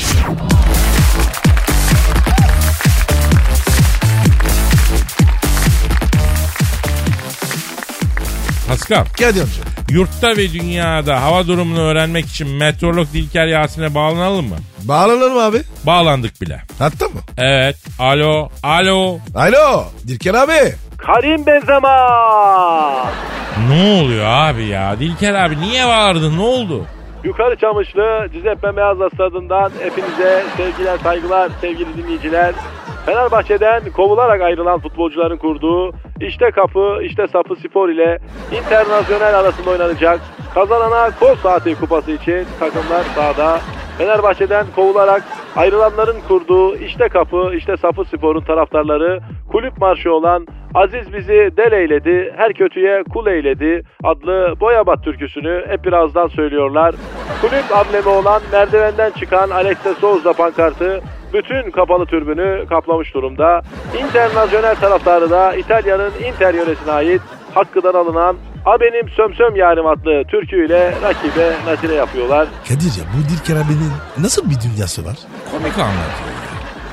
Pascal, 8.68 9.04
Hadi 9.20 9.40
amca. 9.40 9.62
yurtta 9.90 10.36
ve 10.36 10.52
dünyada 10.52 11.22
hava 11.22 11.46
durumunu 11.46 11.80
öğrenmek 11.80 12.26
için 12.26 12.48
meteorolog 12.48 13.12
Dilker 13.12 13.46
Yasin'e 13.46 13.94
bağlanalım 13.94 14.48
mı? 14.48 14.56
Bağlanalım 14.82 15.38
abi. 15.38 15.62
Bağlandık 15.86 16.40
bile. 16.40 16.62
Hatta 16.78 17.04
mı? 17.08 17.20
Evet. 17.38 17.76
Alo. 17.98 18.48
Alo. 18.62 19.18
Alo. 19.34 19.84
Dirken 20.08 20.34
abi. 20.34 20.74
Karim 20.98 21.46
Benzema. 21.46 21.96
Ne 23.68 24.00
oluyor 24.02 24.26
abi 24.26 24.66
ya? 24.66 25.00
Dilker 25.00 25.34
abi 25.34 25.60
niye 25.60 25.86
bağırdın? 25.86 26.36
Ne 26.38 26.42
oldu? 26.42 26.86
Yukarı 27.24 27.56
Çamışlı 27.56 28.28
Giuseppe 28.32 28.70
Meazza 28.70 29.10
stadından 29.10 29.70
hepinize 29.80 30.42
sevgiler 30.56 30.98
saygılar 30.98 31.50
sevgili 31.60 31.96
dinleyiciler. 31.96 32.54
Fenerbahçe'den 33.08 33.82
kovularak 33.96 34.40
ayrılan 34.40 34.80
futbolcuların 34.80 35.36
kurduğu 35.36 35.92
işte 36.20 36.50
kapı 36.50 36.98
işte 37.02 37.26
sapı 37.28 37.56
spor 37.56 37.88
ile 37.88 38.18
internasyonel 38.52 39.38
arasında 39.38 39.70
oynanacak 39.70 40.20
kazanana 40.54 41.10
kol 41.20 41.34
saati 41.34 41.74
kupası 41.74 42.10
için 42.10 42.46
takımlar 42.60 43.04
sahada. 43.14 43.60
Fenerbahçe'den 43.98 44.66
kovularak 44.76 45.22
ayrılanların 45.56 46.16
kurduğu 46.28 46.76
işte 46.76 47.08
kapı 47.08 47.52
işte 47.56 47.76
sapı 47.76 48.04
sporun 48.04 48.40
taraftarları 48.40 49.20
kulüp 49.52 49.78
marşı 49.78 50.14
olan 50.14 50.46
Aziz 50.74 51.12
bizi 51.12 51.50
del 51.56 51.72
eyledi, 51.72 52.34
her 52.36 52.52
kötüye 52.52 53.02
kul 53.12 53.26
eyledi 53.26 53.82
adlı 54.04 54.54
Boyabat 54.60 55.04
türküsünü 55.04 55.64
hep 55.68 55.84
birazdan 55.84 56.28
söylüyorlar. 56.28 56.94
Kulüp 57.40 57.76
amblemi 57.76 58.08
olan 58.08 58.42
merdivenden 58.52 59.10
çıkan 59.10 59.50
Alex 59.50 59.84
de 59.84 59.94
Souza 59.94 60.32
pankartı 60.32 61.00
bütün 61.32 61.70
kapalı 61.70 62.06
türbünü 62.06 62.66
kaplamış 62.68 63.14
durumda. 63.14 63.62
Internasyonel 64.06 64.76
taraftarı 64.76 65.30
da 65.30 65.54
İtalya'nın 65.54 66.12
Inter 66.26 66.54
yöresine 66.54 66.92
ait 66.92 67.22
hakkıdan 67.54 67.94
alınan 67.94 68.36
A 68.66 68.80
benim 68.80 69.08
sömsöm 69.08 69.56
yarim 69.56 69.86
adlı 69.86 70.24
türküyle 70.24 70.94
rakibe 71.02 71.52
nazire 71.66 71.94
yapıyorlar. 71.94 72.48
Kadir 72.68 72.98
ya 72.98 73.04
bu 73.16 73.28
Dirken 73.30 73.56
abinin 73.56 73.92
nasıl 74.18 74.50
bir 74.50 74.56
dünyası 74.60 75.04
var? 75.04 75.16
Komik 75.50 75.78
anlatıyor. 75.78 76.28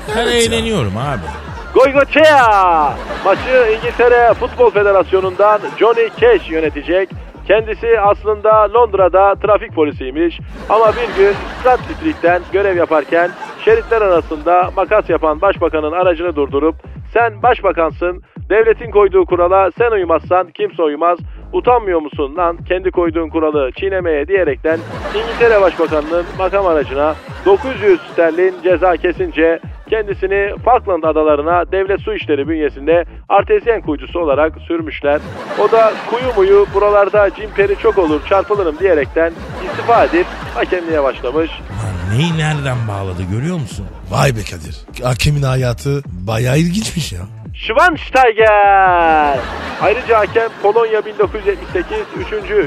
ya. 0.08 0.16
Ben 0.16 0.26
eğleniyorum 0.26 0.92
abi. 0.96 1.26
Goygoçea 1.74 2.94
maçı 3.24 3.76
İngiltere 3.78 4.34
Futbol 4.34 4.70
Federasyonu'ndan 4.70 5.60
Johnny 5.78 6.08
Cash 6.20 6.50
yönetecek. 6.50 7.08
Kendisi 7.46 8.00
aslında 8.00 8.74
Londra'da 8.74 9.34
trafik 9.34 9.74
polisiymiş 9.74 10.40
ama 10.68 10.92
bir 10.92 11.22
gün 11.22 11.34
Strat 11.60 11.80
Street'ten 11.80 12.42
görev 12.52 12.76
yaparken 12.76 13.30
şeritler 13.66 14.02
arasında 14.02 14.70
makas 14.76 15.10
yapan 15.10 15.40
başbakanın 15.40 15.92
aracını 15.92 16.36
durdurup 16.36 16.74
sen 17.12 17.42
başbakansın 17.42 18.22
devletin 18.50 18.90
koyduğu 18.90 19.26
kurala 19.26 19.70
sen 19.78 19.90
uymazsan 19.90 20.50
kimse 20.50 20.82
uymaz 20.82 21.18
utanmıyor 21.52 22.00
musun 22.00 22.36
lan 22.36 22.58
kendi 22.68 22.90
koyduğun 22.90 23.28
kuralı 23.28 23.70
çiğnemeye 23.72 24.28
diyerekten 24.28 24.78
İngiltere 25.14 25.60
Başbakanı'nın 25.60 26.24
makam 26.38 26.66
aracına 26.66 27.14
900 27.46 28.00
sterlin 28.12 28.54
ceza 28.62 28.96
kesince 28.96 29.60
kendisini 29.90 30.58
Falkland 30.64 31.02
adalarına 31.02 31.72
devlet 31.72 32.00
su 32.00 32.14
işleri 32.14 32.48
bünyesinde 32.48 33.04
artezyen 33.28 33.80
kuyucusu 33.80 34.20
olarak 34.20 34.52
sürmüşler. 34.68 35.20
O 35.58 35.72
da 35.72 35.92
kuyu 36.10 36.34
muyu 36.36 36.66
buralarda 36.74 37.30
cimperi 37.34 37.76
çok 37.82 37.98
olur 37.98 38.20
çarpılırım 38.28 38.78
diyerekten 38.78 39.32
istifa 39.70 40.04
edip 40.04 40.26
hakemliğe 40.54 41.02
başlamış. 41.02 41.50
Lan 41.50 42.18
neyi 42.18 42.38
nereden 42.38 42.76
bağladı 42.88 43.22
görüyor 43.32 43.56
musun? 43.56 43.86
Vay 44.10 44.36
be 44.36 44.40
Kadir. 44.50 45.04
Hakemin 45.04 45.42
hayatı 45.42 46.02
bayağı 46.06 46.58
ilginçmiş 46.58 47.12
ya. 47.12 47.20
Schweinsteiger. 47.56 49.38
Ayrıca 49.82 50.18
hakem 50.18 50.48
Polonya 50.62 51.04
1978 51.06 51.98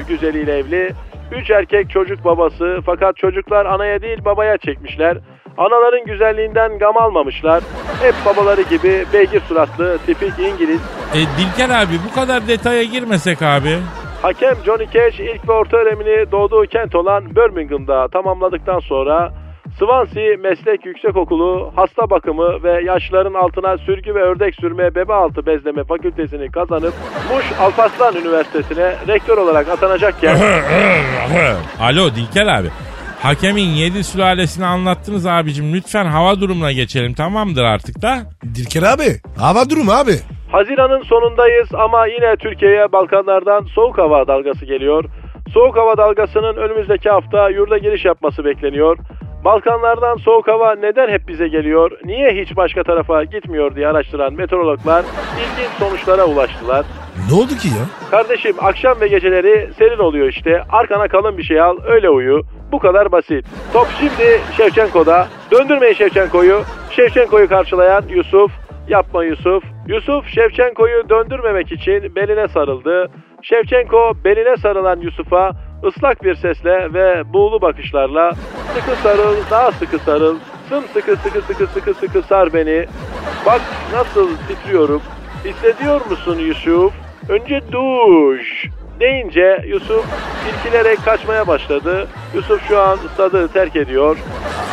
3. 0.03 0.07
güzeliyle 0.07 0.57
evli. 0.57 0.93
3 1.31 1.49
erkek 1.49 1.89
çocuk 1.89 2.25
babası 2.25 2.79
fakat 2.85 3.17
çocuklar 3.17 3.65
anaya 3.65 4.01
değil 4.01 4.25
babaya 4.25 4.57
çekmişler. 4.57 5.17
Anaların 5.57 6.05
güzelliğinden 6.05 6.79
gam 6.79 6.97
almamışlar. 6.97 7.63
Hep 8.01 8.15
babaları 8.25 8.61
gibi 8.61 9.05
beygir 9.13 9.41
suratlı 9.47 9.97
tipik 10.05 10.39
İngiliz. 10.39 10.81
E, 11.13 11.19
Dilker 11.37 11.69
abi 11.69 11.93
bu 12.09 12.15
kadar 12.15 12.47
detaya 12.47 12.83
girmesek 12.83 13.41
abi. 13.41 13.77
Hakem 14.21 14.55
Johnny 14.65 14.85
Cash 14.93 15.19
ilk 15.19 15.49
ve 15.49 15.51
orta 15.51 15.77
öğrenimini 15.77 16.31
doğduğu 16.31 16.65
kent 16.65 16.95
olan 16.95 17.35
Birmingham'da 17.35 18.07
tamamladıktan 18.07 18.79
sonra 18.79 19.31
Swansea 19.79 20.37
Meslek 20.37 20.85
Yüksekokulu 20.85 21.71
hasta 21.75 22.09
bakımı 22.09 22.63
ve 22.63 22.81
yaşlıların 22.83 23.33
altına 23.33 23.77
sürgü 23.77 24.15
ve 24.15 24.21
ördek 24.21 24.55
sürme 24.55 24.95
bebe 24.95 25.13
altı 25.13 25.45
bezleme 25.45 25.83
fakültesini 25.83 26.51
kazanıp 26.51 26.93
Muş 27.33 27.45
Alparslan 27.59 28.15
Üniversitesi'ne 28.15 28.95
rektör 29.07 29.37
olarak 29.37 29.69
atanacakken 29.69 30.37
Alo 31.81 32.09
Dilker 32.15 32.47
abi. 32.47 32.67
Hakemin 33.21 33.67
yedi 33.67 34.03
sülalesini 34.03 34.65
anlattınız 34.65 35.25
abicim. 35.27 35.73
Lütfen 35.73 36.05
hava 36.05 36.39
durumuna 36.41 36.71
geçelim 36.71 37.13
tamamdır 37.13 37.63
artık 37.63 38.01
da. 38.01 38.17
Dirken 38.55 38.81
abi. 38.81 39.09
Hava 39.37 39.69
durumu 39.69 39.91
abi. 39.91 40.15
Haziran'ın 40.51 41.03
sonundayız 41.03 41.69
ama 41.73 42.07
yine 42.07 42.35
Türkiye'ye 42.35 42.91
Balkanlardan 42.91 43.63
soğuk 43.75 43.97
hava 43.97 44.27
dalgası 44.27 44.65
geliyor. 44.65 45.05
Soğuk 45.53 45.77
hava 45.77 45.97
dalgasının 45.97 46.55
önümüzdeki 46.55 47.09
hafta 47.09 47.49
yurda 47.49 47.77
giriş 47.77 48.05
yapması 48.05 48.45
bekleniyor. 48.45 48.97
Balkanlardan 49.43 50.17
soğuk 50.17 50.47
hava 50.47 50.75
neden 50.75 51.09
hep 51.09 51.27
bize 51.27 51.47
geliyor, 51.47 51.91
niye 52.05 52.29
hiç 52.29 52.55
başka 52.55 52.83
tarafa 52.83 53.23
gitmiyor 53.23 53.75
diye 53.75 53.87
araştıran 53.87 54.33
meteorologlar 54.33 55.05
ilginç 55.35 55.69
sonuçlara 55.79 56.25
ulaştılar. 56.25 56.85
Ne 57.29 57.35
oldu 57.35 57.47
ki 57.61 57.67
ya? 57.67 58.09
Kardeşim 58.11 58.55
akşam 58.61 59.01
ve 59.01 59.07
geceleri 59.07 59.69
serin 59.77 59.99
oluyor 59.99 60.27
işte. 60.27 60.63
Arkana 60.69 61.07
kalın 61.07 61.37
bir 61.37 61.43
şey 61.43 61.61
al 61.61 61.77
öyle 61.87 62.09
uyu. 62.09 62.41
Bu 62.71 62.79
kadar 62.79 63.11
basit. 63.11 63.45
Top 63.73 63.87
şimdi 63.99 64.39
Şevçenko'da. 64.57 65.27
Döndürmeyin 65.51 65.93
Şevçenko'yu. 65.93 66.61
Şevçenko'yu 66.91 67.49
karşılayan 67.49 68.03
Yusuf. 68.09 68.51
Yapma 68.87 69.23
Yusuf. 69.23 69.63
Yusuf 69.87 70.27
Şevçenko'yu 70.27 71.09
döndürmemek 71.09 71.71
için 71.71 72.15
beline 72.15 72.47
sarıldı. 72.47 73.11
Şevçenko 73.41 74.13
beline 74.25 74.57
sarılan 74.57 74.99
Yusuf'a 74.99 75.51
ıslak 75.83 76.23
bir 76.23 76.35
sesle 76.35 76.93
ve 76.93 77.33
buğulu 77.33 77.61
bakışlarla 77.61 78.33
sıkı 78.75 79.01
sarıl, 79.03 79.35
daha 79.51 79.71
sıkı 79.71 79.99
sarıl, 79.99 80.37
sımsıkı 80.69 81.15
sıkı 81.23 81.41
sıkı 81.41 81.67
sıkı 81.67 81.93
sıkı 81.93 82.21
sar 82.21 82.53
beni. 82.53 82.85
Bak 83.45 83.61
nasıl 83.93 84.29
titriyorum. 84.47 85.01
Hissediyor 85.45 86.05
musun 86.05 86.39
Yusuf? 86.39 86.93
Önce 87.29 87.61
duş 87.71 88.65
deyince 88.99 89.65
Yusuf 89.67 90.05
irkilerek 90.49 91.05
kaçmaya 91.05 91.47
başladı. 91.47 92.07
Yusuf 92.35 92.67
şu 92.67 92.79
an 92.81 92.99
stadı 93.13 93.47
terk 93.47 93.75
ediyor. 93.75 94.17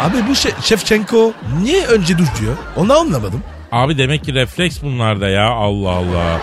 Abi 0.01 0.17
bu 0.29 0.33
Şe- 0.33 0.63
Şevçenko 0.63 1.33
niye 1.63 1.87
önce 1.87 2.19
duş 2.19 2.41
diyor? 2.41 2.57
Onu 2.77 2.93
anlamadım. 2.99 3.43
Abi 3.73 3.99
demek 3.99 4.25
ki 4.25 4.35
refleks 4.35 4.83
bunlarda 4.83 5.29
ya 5.29 5.47
Allah 5.49 5.91
Allah. 5.91 6.41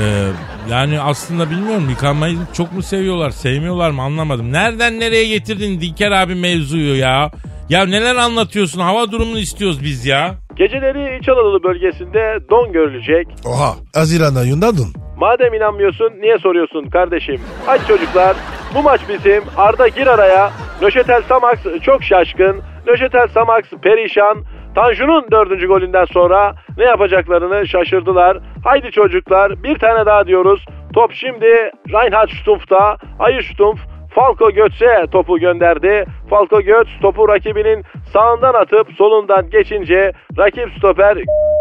Ee, 0.00 0.28
Yani 0.70 1.00
aslında 1.00 1.50
bilmiyorum 1.50 1.88
yıkanmayı 1.90 2.36
çok 2.52 2.72
mu 2.72 2.82
seviyorlar 2.82 3.30
sevmiyorlar 3.30 3.90
mı 3.90 4.02
anlamadım. 4.02 4.52
Nereden 4.52 5.00
nereye 5.00 5.28
getirdin 5.28 5.80
Dilker 5.80 6.10
abi 6.10 6.34
mevzuyu 6.34 6.96
ya? 6.96 7.30
Ya 7.68 7.86
neler 7.86 8.16
anlatıyorsun 8.16 8.80
hava 8.80 9.10
durumunu 9.12 9.38
istiyoruz 9.38 9.82
biz 9.84 10.06
ya. 10.06 10.34
Geceleri 10.56 11.18
İç 11.20 11.28
Anadolu 11.28 11.62
bölgesinde 11.62 12.38
don 12.50 12.72
görülecek. 12.72 13.26
Oha. 13.46 13.74
Haziran 13.94 14.34
ayında 14.34 14.76
dün. 14.76 14.92
Madem 15.16 15.54
inanmıyorsun 15.54 16.10
niye 16.20 16.38
soruyorsun 16.38 16.90
kardeşim? 16.90 17.40
Hadi 17.66 17.86
çocuklar 17.88 18.36
bu 18.74 18.82
maç 18.82 19.00
bizim. 19.08 19.42
Arda 19.56 19.88
gir 19.88 20.06
araya. 20.06 20.52
Nöşetel 20.82 21.22
Samax 21.28 21.58
çok 21.82 22.04
şaşkın. 22.04 22.62
Nöşetel 22.86 23.28
Samax 23.34 23.62
perişan. 23.82 24.44
Tanju'nun 24.76 25.24
dördüncü 25.30 25.66
golünden 25.66 26.04
sonra 26.04 26.54
ne 26.78 26.84
yapacaklarını 26.84 27.68
şaşırdılar. 27.68 28.38
Haydi 28.64 28.90
çocuklar 28.90 29.62
bir 29.62 29.78
tane 29.78 30.06
daha 30.06 30.26
diyoruz. 30.26 30.64
Top 30.94 31.12
şimdi 31.12 31.70
Reinhard 31.92 32.28
Stumpf'ta. 32.28 32.96
Ayı 33.18 33.42
Stumpf 33.42 33.80
Falco 34.14 34.50
Götz'e 34.50 35.06
topu 35.12 35.38
gönderdi. 35.38 36.04
Falco 36.30 36.60
Götz 36.60 36.88
topu 37.02 37.28
rakibinin 37.28 37.84
sağından 38.12 38.54
atıp 38.54 38.92
solundan 38.98 39.50
geçince 39.50 40.12
rakip 40.38 40.70
stoper 40.78 41.18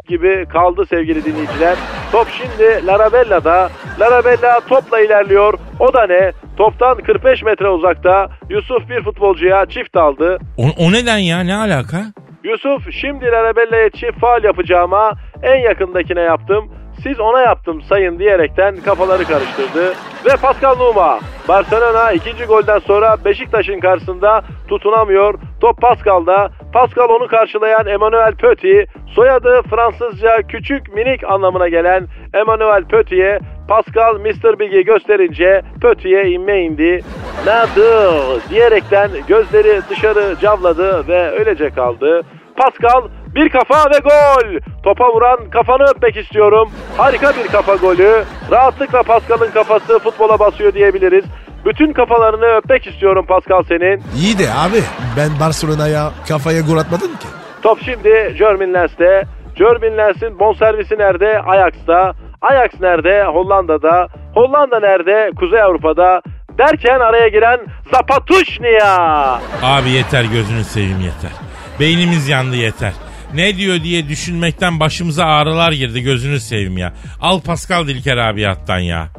gibi 0.08 0.46
kaldı 0.50 0.86
sevgili 0.86 1.26
dinleyiciler. 1.26 1.76
Top 2.12 2.28
şimdi 2.30 2.88
Larabella'da. 2.88 3.70
Larabella 4.00 4.60
topla 4.70 5.00
ilerliyor. 5.00 5.54
O 5.80 5.94
da 5.94 6.08
ne? 6.08 6.32
Toptan 6.58 6.98
45 6.98 7.44
metre 7.44 7.70
uzakta 7.70 8.30
Yusuf 8.50 8.90
bir 8.90 9.04
futbolcuya 9.04 9.66
çift 9.66 9.98
aldı. 9.98 10.38
O, 10.58 10.64
o 10.78 10.92
neden 10.92 11.18
ya 11.18 11.40
ne 11.40 11.56
alaka? 11.56 11.98
Yusuf 12.46 12.92
şimdi 12.92 13.26
Larabella'ya 13.26 13.90
çift 13.90 14.20
faal 14.20 14.44
yapacağıma 14.44 15.14
en 15.44 15.56
yakındakine 15.56 16.22
yaptım. 16.22 16.72
Siz 17.04 17.20
ona 17.20 17.42
yaptım 17.42 17.82
sayın 17.82 18.20
diyerekten 18.20 18.76
kafaları 18.86 19.24
karıştırdı. 19.24 19.94
Ve 20.26 20.36
Pascal 20.42 20.76
Numa. 20.78 21.20
Barcelona 21.48 22.12
ikinci 22.12 22.46
golden 22.46 22.80
sonra 22.80 23.18
Beşiktaş'ın 23.26 23.80
karşısında 23.80 24.44
tutunamıyor. 24.68 25.40
Top 25.62 25.82
Pascal'da. 25.82 26.50
Pascal 26.74 27.10
onu 27.10 27.28
karşılayan 27.28 27.88
Emmanuel 27.88 28.36
Petit. 28.36 28.90
Soyadı 29.16 29.62
Fransızca 29.70 30.42
küçük 30.48 30.96
minik 30.96 31.24
anlamına 31.24 31.68
gelen 31.68 32.08
Emmanuel 32.34 32.84
Petit'e 32.84 33.40
Pascal 33.68 34.16
Mr. 34.16 34.60
Big'i 34.60 34.84
gösterince 34.84 35.62
Petit'e 35.82 36.30
inme 36.30 36.62
indi. 36.62 37.02
Nadir 37.46 38.50
diyerekten 38.50 39.12
gözleri 39.28 39.82
dışarı 39.90 40.36
cavladı 40.42 41.08
ve 41.08 41.32
öylece 41.32 41.70
kaldı. 41.70 42.22
Pascal 42.58 43.02
bir 43.36 43.50
kafa 43.50 43.90
ve 43.90 44.00
gol. 44.00 44.60
Topa 44.84 45.10
vuran 45.14 45.50
kafanı 45.50 45.84
öpmek 45.84 46.18
istiyorum. 46.18 46.72
Harika 46.98 47.34
bir 47.36 47.48
kafa 47.52 47.76
golü. 47.76 48.24
Rahatlıkla 48.52 49.04
Pascal'ın 49.04 49.52
kafası 49.52 50.00
futbola 50.00 50.40
basıyor 50.40 50.74
diyebiliriz. 50.74 51.26
Bütün 51.66 51.94
kafalarını 51.94 52.46
öpmek 52.46 52.88
istiyorum 52.88 53.26
Pascal 53.28 53.64
senin. 53.64 54.04
İyi 54.16 54.40
de 54.40 54.54
abi 54.54 54.82
ben 55.18 55.30
Barcelona'ya 55.40 56.12
kafaya 56.28 56.62
gol 56.62 56.78
atmadım 56.78 57.08
ki. 57.12 57.28
Top 57.62 57.80
şimdi 57.86 58.36
Jermin 58.38 58.74
Lens'te. 58.74 59.24
Jermin 59.58 59.98
Lens'in 59.98 60.40
bonservisi 60.40 60.98
nerede? 60.98 61.42
Ajax'ta. 61.42 62.14
Ajax 62.42 62.82
nerede? 62.82 63.24
Hollanda'da. 63.24 64.08
Hollanda 64.34 64.80
nerede? 64.80 65.32
Kuzey 65.40 65.62
Avrupa'da. 65.62 66.22
Derken 66.58 67.00
araya 67.00 67.28
giren 67.28 67.60
Zapatuşnia. 67.94 69.40
Abi 69.64 69.90
yeter 69.90 70.24
gözünü 70.24 70.64
seveyim 70.64 71.00
yeter. 71.02 71.32
Beynimiz 71.80 72.30
yandı 72.30 72.56
yeter. 72.56 72.94
Ne 73.34 73.58
diyor 73.58 73.84
diye 73.84 74.10
düşünmekten 74.10 74.80
başımıza 74.80 75.26
ağrılar 75.26 75.72
girdi 75.72 76.02
gözünü 76.02 76.40
seveyim 76.40 76.78
ya. 76.78 76.94
Al 77.22 77.40
Pascal 77.42 77.88
Dilker 77.88 78.18
abi 78.18 78.42
yattan 78.42 78.80
ya. 78.80 79.10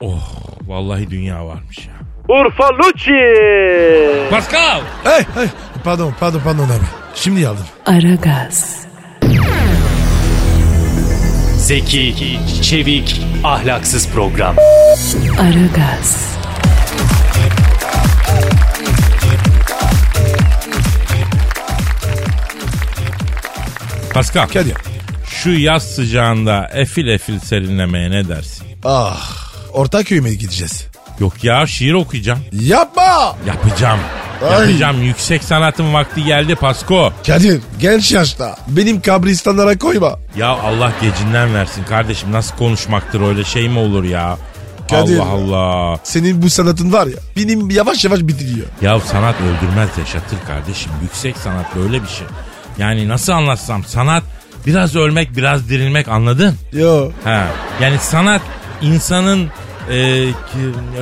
Oh 0.00 0.28
vallahi 0.66 1.10
dünya 1.10 1.46
varmış 1.46 1.78
ya. 1.78 1.92
Urfa 2.28 2.68
Lucci. 2.78 3.20
Pascal! 4.30 4.80
Hey 5.04 5.22
hey 5.34 5.46
pardon 5.84 6.14
pardon 6.20 6.40
pardon 6.44 6.64
abi. 6.64 6.84
Şimdi 7.14 7.48
aldım. 7.48 7.64
Aragaz, 7.86 8.86
Zeki, 11.56 12.38
çevik, 12.62 13.20
ahlaksız 13.44 14.08
program. 14.12 14.56
Aragaz, 15.40 16.36
Pascal 24.14 24.46
Kadir. 24.48 24.74
şu 25.26 25.50
yaz 25.50 25.82
sıcağında 25.82 26.68
efil 26.74 27.06
efil 27.08 27.38
serinlemeye 27.38 28.10
ne 28.10 28.28
dersin? 28.28 28.66
Ah 28.84 29.52
Ortaköy'e 29.72 30.20
mi 30.20 30.38
gideceğiz? 30.38 30.86
Yok 31.20 31.44
ya 31.44 31.66
şiir 31.66 31.92
okuyacağım. 31.94 32.38
Yapma. 32.52 33.36
Yapacağım. 33.46 34.00
Ay. 34.50 34.50
Yapacağım. 34.66 35.02
Yüksek 35.02 35.44
sanatın 35.44 35.92
vakti 35.94 36.24
geldi 36.24 36.54
Pasko. 36.54 37.12
Kadir 37.26 37.60
genç 37.80 38.12
yaşta 38.12 38.56
benim 38.68 39.00
kabristanlara 39.00 39.78
koyma. 39.78 40.18
Ya 40.36 40.48
Allah 40.48 40.92
gecinden 41.00 41.54
versin 41.54 41.84
kardeşim. 41.84 42.32
Nasıl 42.32 42.56
konuşmaktır 42.56 43.20
öyle 43.20 43.44
şey 43.44 43.68
mi 43.68 43.78
olur 43.78 44.04
ya? 44.04 44.38
Kadir. 44.90 45.18
Allah 45.18 45.28
Allah. 45.28 45.98
Senin 46.04 46.42
bu 46.42 46.50
sanatın 46.50 46.92
var 46.92 47.06
ya 47.06 47.18
benim 47.36 47.70
yavaş 47.70 48.04
yavaş 48.04 48.20
bitiriyor. 48.20 48.66
Ya 48.82 49.00
sanat 49.00 49.34
öldürmez 49.40 49.88
yaşatır 49.98 50.38
kardeşim. 50.46 50.92
Yüksek 51.02 51.36
sanat 51.36 51.76
böyle 51.76 52.02
bir 52.02 52.08
şey. 52.08 52.26
Yani 52.78 53.08
nasıl 53.08 53.32
anlatsam 53.32 53.84
sanat 53.84 54.22
biraz 54.66 54.96
ölmek 54.96 55.36
biraz 55.36 55.68
dirilmek 55.68 56.08
anladın? 56.08 56.56
Yo. 56.72 57.10
Ha. 57.24 57.46
Yani 57.82 57.98
sanat 57.98 58.42
insanın 58.82 59.48
e, 59.90 59.96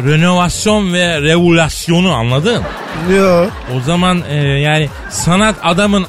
renovasyon 0.04 0.92
ve 0.92 1.20
revolasyonu 1.20 2.12
anladın? 2.14 2.62
Yo. 3.16 3.44
O 3.76 3.80
zaman 3.80 4.22
e, 4.30 4.36
yani 4.36 4.88
sanat 5.10 5.54
adamın 5.62 6.06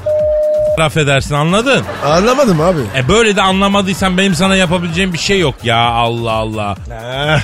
affedersin 0.81 1.35
anladın? 1.35 1.83
Anlamadım 2.05 2.61
abi. 2.61 2.79
E 2.95 3.07
böyle 3.07 3.35
de 3.35 3.41
anlamadıysan 3.41 4.17
benim 4.17 4.35
sana 4.35 4.55
yapabileceğim 4.55 5.13
bir 5.13 5.17
şey 5.17 5.39
yok 5.39 5.55
ya 5.63 5.77
Allah 5.77 6.31
Allah. 6.31 6.75
Eh. 6.91 7.41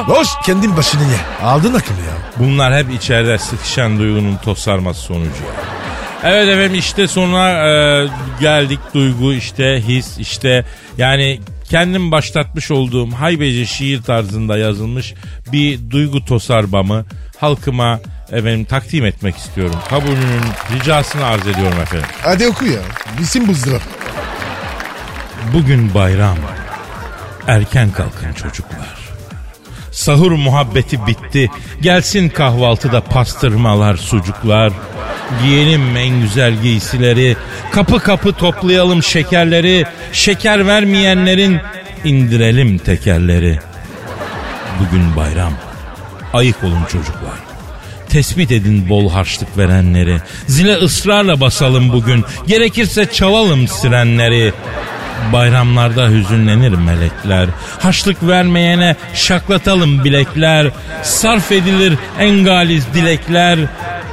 Aa! 0.00 0.08
Boş 0.08 0.28
kendin 0.46 0.76
başını 0.76 1.02
ye. 1.02 1.18
Aldın 1.42 1.74
akıllı 1.74 2.00
ya. 2.00 2.16
Bunlar 2.38 2.78
hep 2.78 2.90
içeride 2.90 3.38
sıkışan 3.38 3.98
duygunun 3.98 4.36
tosarması 4.36 5.00
sonucu 5.00 5.24
ya. 5.24 5.80
Evet 6.24 6.48
efendim 6.48 6.74
işte 6.74 7.08
sonra 7.08 7.68
e, 7.68 8.08
geldik 8.40 8.80
duygu 8.94 9.32
işte 9.32 9.82
his 9.88 10.18
işte 10.18 10.64
yani 10.98 11.40
kendim 11.70 12.10
başlatmış 12.12 12.70
olduğum 12.70 13.10
haybeci 13.12 13.66
şiir 13.66 14.02
tarzında 14.02 14.58
yazılmış 14.58 15.14
bir 15.52 15.90
duygu 15.90 16.24
tosarbamı 16.24 17.04
halkıma 17.40 18.00
efendim 18.32 18.64
takdim 18.64 19.04
etmek 19.04 19.36
istiyorum. 19.36 19.76
Kabulünün 19.90 20.42
ricasını 20.74 21.24
arz 21.24 21.46
ediyorum 21.46 21.80
efendim. 21.82 22.08
Hadi 22.22 22.46
oku 22.46 22.64
ya. 22.64 22.80
Bizim 23.18 23.48
buzdırap. 23.48 23.82
Bugün 25.54 25.94
bayram. 25.94 26.36
Erken 27.46 27.90
kalkın 27.92 28.32
çocuklar. 28.32 28.99
Sahur 29.90 30.32
muhabbeti 30.32 31.06
bitti. 31.06 31.50
Gelsin 31.82 32.28
kahvaltıda 32.28 33.00
pastırmalar, 33.00 33.96
sucuklar. 33.96 34.72
Giyelim 35.42 35.96
en 35.96 36.22
güzel 36.22 36.62
giysileri. 36.62 37.36
Kapı 37.72 37.98
kapı 37.98 38.32
toplayalım 38.32 39.02
şekerleri. 39.02 39.84
Şeker 40.12 40.66
vermeyenlerin 40.66 41.58
indirelim 42.04 42.78
tekerleri. 42.78 43.58
Bugün 44.80 45.16
bayram. 45.16 45.52
Ayık 46.32 46.64
olun 46.64 46.84
çocuklar. 46.92 47.38
Tespit 48.08 48.52
edin 48.52 48.88
bol 48.88 49.10
harçlık 49.10 49.58
verenleri. 49.58 50.20
Zile 50.46 50.74
ısrarla 50.74 51.40
basalım 51.40 51.92
bugün. 51.92 52.24
Gerekirse 52.46 53.06
çalalım 53.12 53.68
sirenleri. 53.68 54.52
Bayramlarda 55.32 56.08
hüzünlenir 56.08 56.72
melekler. 56.72 57.48
Haçlık 57.78 58.28
vermeyene 58.28 58.96
şaklatalım 59.14 60.04
bilekler. 60.04 60.66
Sarf 61.02 61.52
edilir 61.52 61.94
engaliz 62.18 62.94
dilekler. 62.94 63.58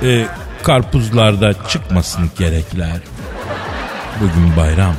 Ee, 0.03 0.25
karpuzlarda 0.63 1.53
çıkmasın 1.67 2.31
gerekler. 2.39 2.97
Bugün 4.21 4.57
bayram. 4.57 4.95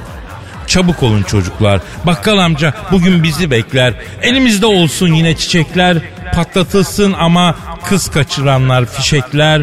Çabuk 0.66 1.02
olun 1.02 1.22
çocuklar. 1.22 1.80
Bakkal 2.06 2.38
amca 2.38 2.74
bugün 2.92 3.22
bizi 3.22 3.50
bekler. 3.50 3.94
Elimizde 4.22 4.66
olsun 4.66 5.12
yine 5.12 5.36
çiçekler. 5.36 5.96
Patlatılsın 6.34 7.12
ama 7.12 7.54
kız 7.84 8.10
kaçıranlar 8.10 8.86
fişekler. 8.86 9.62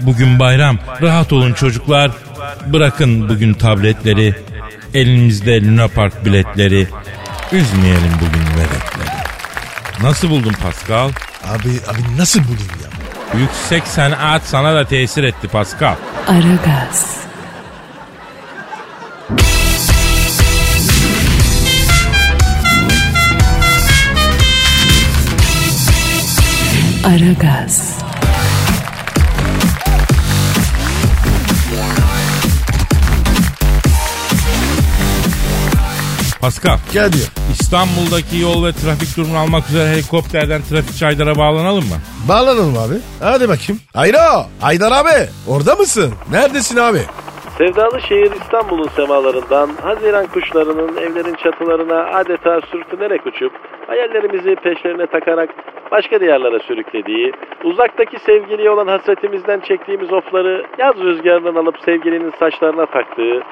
Bugün 0.00 0.38
bayram. 0.38 0.78
Rahat 1.02 1.32
olun 1.32 1.52
çocuklar. 1.52 2.10
Bırakın 2.66 3.28
bugün 3.28 3.54
tabletleri 3.54 4.34
elimizde 4.94 5.62
Luna 5.64 5.88
Park 5.88 6.24
biletleri. 6.24 6.86
Üzmeyelim 7.52 8.12
bugün 8.14 8.46
veletleri. 8.58 9.24
Nasıl 10.02 10.30
buldun 10.30 10.52
Pascal? 10.62 11.08
Abi 11.44 11.68
abi 11.88 12.18
nasıl 12.18 12.40
bulayım 12.40 12.72
ya? 12.82 12.90
Yüksek 13.40 13.86
sanat 13.86 14.42
sana 14.46 14.74
da 14.74 14.84
tesir 14.84 15.24
etti 15.24 15.48
Pascal. 15.48 15.94
Aragaz. 16.28 17.16
Aragaz. 27.04 27.93
Pascal, 36.44 36.78
Kadir. 36.94 37.26
İstanbul'daki 37.54 38.36
yol 38.46 38.58
ve 38.66 38.72
trafik 38.80 39.10
durumunu 39.16 39.38
almak 39.38 39.64
üzere 39.70 39.86
helikopterden 39.94 40.62
trafik 40.68 40.96
çaydara 41.00 41.34
bağlanalım 41.42 41.86
mı? 41.92 41.98
Bağlanalım 42.28 42.76
abi. 42.84 42.96
Hadi 43.28 43.48
bakayım. 43.52 43.78
Hayro. 44.00 44.26
Haydar 44.60 44.92
abi. 45.00 45.18
Orada 45.52 45.74
mısın? 45.74 46.10
Neredesin 46.30 46.76
abi? 46.76 47.02
Sevdalı 47.58 48.00
şehir 48.08 48.32
İstanbul'un 48.40 48.88
semalarından 48.96 49.70
Haziran 49.82 50.26
kuşlarının 50.26 50.96
evlerin 50.96 51.34
çatılarına 51.34 51.98
adeta 52.18 52.60
sürtünerek 52.70 53.26
uçup 53.26 53.52
hayallerimizi 53.86 54.54
peşlerine 54.54 55.06
takarak 55.06 55.50
başka 55.90 56.20
diyarlara 56.20 56.58
sürüklediği, 56.58 57.32
uzaktaki 57.64 58.18
sevgiliye 58.18 58.70
olan 58.70 58.86
hasretimizden 58.86 59.60
çektiğimiz 59.60 60.12
ofları 60.12 60.66
yaz 60.78 60.96
rüzgarından 60.96 61.54
alıp 61.54 61.76
sevgilinin 61.84 62.32
saçlarına 62.38 62.86
taktığı, 62.86 63.42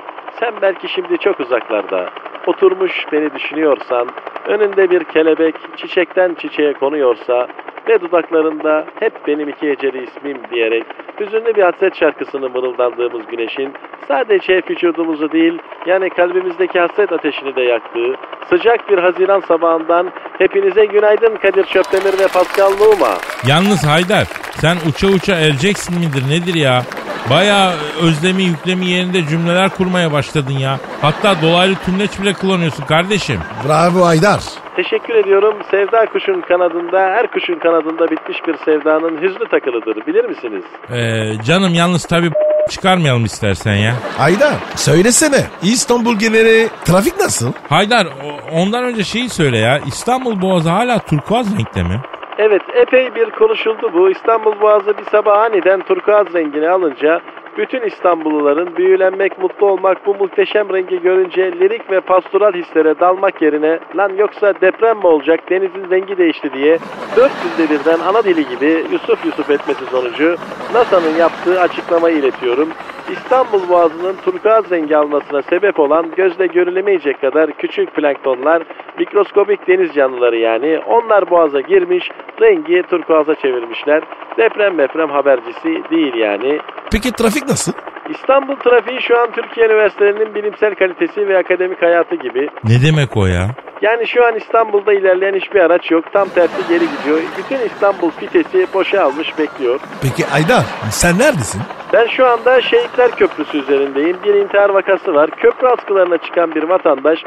sen 0.40 0.52
belki 0.62 0.88
şimdi 0.88 1.18
çok 1.18 1.40
uzaklarda, 1.40 2.11
oturmuş 2.46 2.92
beni 3.12 3.35
düşünüyorsan, 3.35 4.09
önünde 4.46 4.90
bir 4.90 5.05
kelebek 5.05 5.55
çiçekten 5.76 6.35
çiçeğe 6.35 6.72
konuyorsa 6.72 7.48
ve 7.88 8.00
dudaklarında 8.00 8.87
hep 9.00 9.26
benim 9.26 9.48
iki 9.48 9.68
eceli 9.68 10.05
ismim 10.05 10.38
diyerek 10.50 10.85
hüzünlü 11.20 11.55
bir 11.55 11.62
hasret 11.62 11.96
şarkısını 11.96 12.48
mırıldandığımız 12.48 13.26
güneşin 13.26 13.72
sadece 14.09 14.62
vücudumuzu 14.70 15.33
değil 15.33 15.59
yani 15.87 16.11
kalbimizdeki 16.11 16.81
hasret 16.81 17.12
ateşini 17.12 17.57
de 17.57 17.62
yaktığı 17.62 18.14
sıcak 18.50 18.90
bir 18.90 18.98
Haziran 18.98 19.40
sabahından 19.40 20.11
hepinize 20.38 20.85
günaydın 20.85 21.37
Kadir 21.37 21.64
Çöptemir 21.64 22.18
ve 22.18 22.26
Pascal 22.35 22.70
Numa. 22.70 23.14
Yalnız 23.46 23.87
Haydar 23.87 24.26
sen 24.61 24.76
uça 24.88 25.07
uça 25.07 25.35
ereceksin 25.35 25.98
midir 25.98 26.22
nedir 26.31 26.55
ya? 26.55 26.83
Baya 27.30 27.72
özlemi 28.02 28.42
yüklemi 28.42 28.87
yerinde 28.87 29.26
cümleler 29.26 29.68
kurmaya 29.70 30.12
başladın 30.12 30.52
ya. 30.58 30.78
Hatta 31.00 31.42
dolaylı 31.42 31.74
tümleç 31.74 32.20
bile 32.20 32.32
kullanıyorsun 32.32 32.85
kardeşim. 32.85 33.40
Bravo 33.68 34.04
Haydar. 34.06 34.40
Teşekkür 34.76 35.14
ediyorum. 35.14 35.54
Sevda 35.70 36.06
kuşun 36.06 36.40
kanadında, 36.40 36.98
her 36.98 37.30
kuşun 37.30 37.58
kanadında 37.58 38.11
bitmiş 38.11 38.37
bir 38.46 38.56
sevdanın 38.64 39.22
hüznü 39.22 39.48
takılıdır. 39.50 40.06
Bilir 40.06 40.24
misiniz? 40.24 40.64
Ee, 40.90 41.42
canım 41.44 41.74
yalnız 41.74 42.04
tabii 42.04 42.30
çıkarmayalım 42.70 43.24
istersen 43.24 43.74
ya. 43.74 43.94
Haydar 44.18 44.54
söylesene. 44.76 45.44
İstanbul 45.62 46.18
geneli 46.18 46.68
trafik 46.85 47.20
nasıl? 47.20 47.52
Haydar 47.68 48.06
ondan 48.52 48.85
önce 48.85 49.04
şeyi 49.04 49.28
söyle 49.28 49.58
ya. 49.58 49.78
İstanbul 49.87 50.42
Boğazı 50.42 50.70
hala 50.70 50.98
turkuaz 50.98 51.58
renkte 51.58 51.82
mi? 51.82 52.00
Evet 52.44 52.62
epey 52.74 53.14
bir 53.14 53.31
konuşuldu 53.31 53.90
bu. 53.94 54.11
İstanbul 54.11 54.61
Boğazı 54.61 54.98
bir 54.98 55.05
sabah 55.05 55.38
aniden 55.38 55.81
turkuaz 55.81 56.35
rengini 56.35 56.68
alınca 56.68 57.20
bütün 57.58 57.82
İstanbulluların 57.82 58.76
büyülenmek, 58.76 59.38
mutlu 59.38 59.66
olmak, 59.66 60.06
bu 60.06 60.14
muhteşem 60.14 60.74
rengi 60.74 61.02
görünce 61.02 61.52
lirik 61.52 61.90
ve 61.90 62.00
pastoral 62.00 62.52
hislere 62.52 63.00
dalmak 63.00 63.42
yerine 63.42 63.78
lan 63.96 64.12
yoksa 64.18 64.54
deprem 64.60 64.98
mi 64.98 65.06
olacak 65.06 65.50
denizin 65.50 65.90
rengi 65.90 66.18
değişti 66.18 66.52
diye 66.52 66.78
400'de 67.16 67.70
birden 67.70 67.98
ana 68.00 68.24
dili 68.24 68.48
gibi 68.48 68.84
Yusuf 68.92 69.24
Yusuf 69.24 69.50
etmesi 69.50 69.84
sonucu 69.86 70.36
NASA'nın 70.74 71.16
yaptığı 71.18 71.60
açıklamayı 71.60 72.16
iletiyorum. 72.16 72.68
İstanbul 73.10 73.68
Boğazı'nın 73.68 74.16
turkuaz 74.24 74.70
rengi 74.70 74.96
almasına 74.96 75.42
sebep 75.42 75.80
olan 75.80 76.06
gözle 76.16 76.46
görülemeyecek 76.46 77.20
kadar 77.20 77.52
küçük 77.52 77.94
planktonlar, 77.94 78.62
mikroskobik 78.98 79.68
deniz 79.68 79.94
canlıları 79.94 80.36
yani 80.36 80.80
onlar 80.86 81.30
boğaza 81.30 81.60
girmiş, 81.60 82.10
rengi 82.40 82.82
turkuaza 82.82 83.34
çevirmişler. 83.34 84.02
Deprem 84.38 84.78
deprem 84.78 85.10
habercisi 85.10 85.82
değil 85.90 86.14
yani. 86.14 86.58
Peki 86.92 87.12
trafik 87.12 87.48
nasıl? 87.48 87.72
İstanbul 88.11 88.57
trafiği 88.57 89.02
şu 89.02 89.20
an 89.20 89.33
Türkiye 89.33 89.66
üniversitelerinin 89.66 90.35
bilimsel 90.35 90.74
kalitesi 90.74 91.28
ve 91.28 91.38
akademik 91.38 91.83
hayatı 91.83 92.14
gibi. 92.14 92.48
Ne 92.64 92.83
demek 92.87 93.16
o 93.16 93.26
ya? 93.26 93.48
Yani 93.83 94.07
şu 94.07 94.26
an 94.26 94.37
İstanbul'da 94.37 94.92
ilerleyen 94.92 95.35
hiçbir 95.35 95.61
araç 95.61 95.90
yok. 95.90 96.05
Tam 96.12 96.28
tersi 96.28 96.68
geri 96.68 96.85
gidiyor. 96.98 97.20
Bütün 97.38 97.66
İstanbul 97.66 98.11
fitesi 98.11 98.66
boşa 98.74 99.05
almış 99.05 99.38
bekliyor. 99.38 99.81
Peki 100.02 100.24
Haydar 100.24 100.64
sen 100.90 101.18
neredesin? 101.18 101.62
Ben 101.92 102.07
şu 102.07 102.26
anda 102.26 102.61
Şehitler 102.61 103.11
Köprüsü 103.11 103.59
üzerindeyim. 103.59 104.16
Bir 104.24 104.35
intihar 104.35 104.68
vakası 104.70 105.14
var. 105.14 105.31
Köprü 105.31 105.66
askılarına 105.68 106.18
çıkan 106.18 106.55
bir 106.55 106.62
vatandaş 106.62 107.18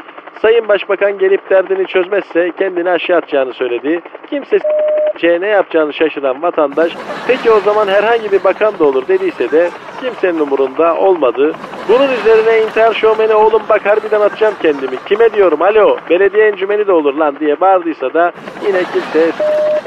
Sayın 0.42 0.68
Başbakan 0.68 1.18
gelip 1.18 1.50
derdini 1.50 1.86
çözmezse 1.86 2.52
kendini 2.58 2.90
aşağı 2.90 3.16
atacağını 3.16 3.52
söyledi. 3.54 4.00
Kimse 4.30 4.58
s- 4.58 5.40
ne 5.40 5.46
yapacağını 5.46 5.92
şaşıran 5.92 6.42
vatandaş 6.42 6.92
peki 7.26 7.50
o 7.50 7.60
zaman 7.60 7.88
herhangi 7.88 8.32
bir 8.32 8.44
bakan 8.44 8.78
da 8.78 8.84
olur 8.84 9.08
dediyse 9.08 9.50
de 9.50 9.70
kimsenin 10.00 10.38
umurunda 10.40 10.96
olmadı. 10.96 11.52
Bunun 11.88 12.12
üzerine 12.12 12.62
intihar 12.62 12.94
şovmeni 12.94 13.34
oğlum 13.34 13.62
bak 13.68 13.86
harbiden 13.86 14.20
atacağım 14.20 14.54
kendimi. 14.62 14.96
Kime 15.08 15.32
diyorum 15.32 15.62
alo 15.62 15.96
belediye 16.10 16.48
encümeni 16.48 16.86
de 16.86 16.92
olur 16.92 17.14
lan 17.14 17.36
diye 17.40 17.60
bağırdıysa 17.60 18.14
da 18.14 18.32
yine 18.66 18.78
kimse 18.92 19.32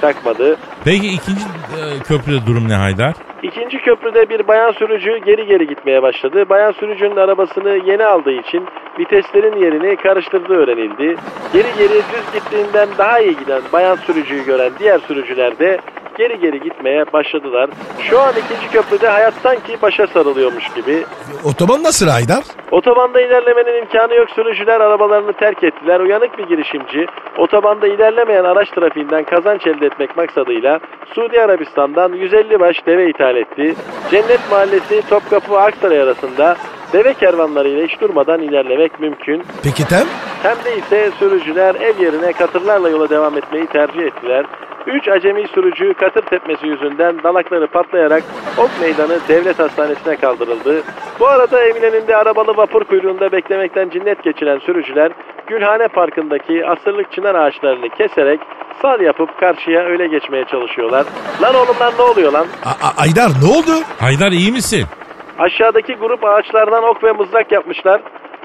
takmadı. 0.01 0.57
Peki 0.85 1.07
ikinci 1.07 1.41
e, 1.41 1.99
köprüde 2.07 2.45
durum 2.47 2.69
ne 2.69 2.73
Haydar? 2.75 3.13
İkinci 3.43 3.77
köprüde 3.77 4.29
bir 4.29 4.47
bayan 4.47 4.71
sürücü 4.71 5.17
geri 5.17 5.45
geri 5.45 5.67
gitmeye 5.67 6.01
başladı. 6.01 6.49
Bayan 6.49 6.71
sürücünün 6.71 7.15
arabasını 7.15 7.69
yeni 7.85 8.05
aldığı 8.05 8.31
için 8.31 8.65
viteslerin 8.99 9.61
yerini 9.61 9.95
karıştırdığı 9.95 10.53
öğrenildi. 10.53 11.15
Geri 11.53 11.67
geri 11.77 11.89
düz 11.89 12.33
gittiğinden 12.33 12.89
daha 12.97 13.19
iyi 13.19 13.37
giden 13.37 13.61
bayan 13.73 13.95
sürücüyü 13.95 14.45
gören 14.45 14.71
diğer 14.79 14.99
sürücüler 14.99 15.59
de 15.59 15.79
geri 16.19 16.39
geri 16.39 16.59
gitmeye 16.59 17.13
başladılar. 17.13 17.69
Şu 17.99 18.19
an 18.19 18.31
ikinci 18.31 18.71
köprüde 18.71 19.07
hayat 19.07 19.33
sanki 19.33 19.81
başa 19.81 20.07
sarılıyormuş 20.07 20.73
gibi. 20.75 21.03
Otoban 21.43 21.83
nasıl 21.83 22.07
Haydar? 22.07 22.43
Otobanda 22.71 23.21
ilerlemenin 23.21 23.81
imkanı 23.81 24.15
yok 24.15 24.29
sürücüler 24.29 24.81
arabalarını 24.81 25.33
terk 25.33 25.63
ettiler. 25.63 25.99
Uyanık 25.99 26.37
bir 26.37 26.47
girişimci 26.47 27.05
otobanda 27.37 27.87
ilerlemeyen 27.87 28.43
araç 28.43 28.69
trafiğinden 28.69 29.23
kazanç 29.23 29.67
elde 29.67 29.85
etmek 29.85 30.17
maksadıyla 30.17 30.79
Suudi 31.15 31.41
Arabistan'dan 31.41 32.13
150 32.13 32.59
baş 32.59 32.85
deve 32.85 33.09
ithal 33.09 33.28
etti. 33.35 33.75
Cennet 34.11 34.39
Mahallesi 34.51 35.01
Topkapı 35.09 35.59
Aksaray 35.59 36.01
arasında 36.01 36.57
deve 36.93 37.13
kervanlarıyla 37.13 37.87
hiç 37.87 38.01
durmadan 38.01 38.41
ilerlemek 38.41 38.99
mümkün. 38.99 39.43
Peki 39.63 39.87
Tem? 39.87 40.07
Hem 40.43 40.55
de 40.65 40.77
ise 40.77 41.11
sürücüler 41.19 41.75
ev 41.75 42.01
yerine 42.01 42.33
katırlarla 42.33 42.89
yola 42.89 43.09
devam 43.09 43.37
etmeyi 43.37 43.67
tercih 43.67 44.01
ettiler. 44.01 44.45
Üç 44.87 45.07
acemi 45.07 45.47
sürücü 45.47 45.93
katır 45.93 46.21
tepmesi 46.21 46.67
yüzünden 46.67 47.23
dalakları 47.23 47.67
patlayarak 47.67 48.23
Ok 48.57 48.69
Meydanı 48.81 49.19
Devlet 49.27 49.59
Hastanesi'ne 49.59 50.15
kaldırıldı. 50.15 50.81
Bu 51.19 51.27
arada 51.27 51.63
Eminönü'nde 51.63 52.15
arabalı 52.17 52.57
vapur 52.57 52.83
kuyruğunda 52.83 53.31
beklemekten 53.31 53.89
cinnet 53.89 54.23
geçiren 54.23 54.59
sürücüler 54.59 55.11
Gülhane 55.47 55.87
Parkı'ndaki 55.87 56.65
asırlık 56.67 57.11
çınar 57.11 57.35
ağaçlarını 57.35 57.89
keserek 57.89 58.39
sal 58.81 59.01
yapıp 59.01 59.39
karşıya 59.39 59.81
öyle 59.83 60.07
geçmeye 60.07 60.45
çalışıyorlar. 60.45 61.05
Lan 61.41 61.55
oğlum 61.55 61.75
lan 61.81 61.93
ne 61.99 62.03
oluyor 62.03 62.31
lan? 62.31 62.45
A- 62.65 62.69
A- 62.87 63.01
Haydar 63.01 63.29
ne 63.43 63.47
oldu? 63.57 63.83
Haydar 63.99 64.31
iyi 64.31 64.51
misin? 64.51 64.85
Aşağıdaki 65.39 65.93
grup 65.95 66.23
ağaçlardan 66.25 66.83
ok 66.83 67.03
ve 67.03 67.11
mızrak 67.11 67.51
yapmışlar. 67.51 68.01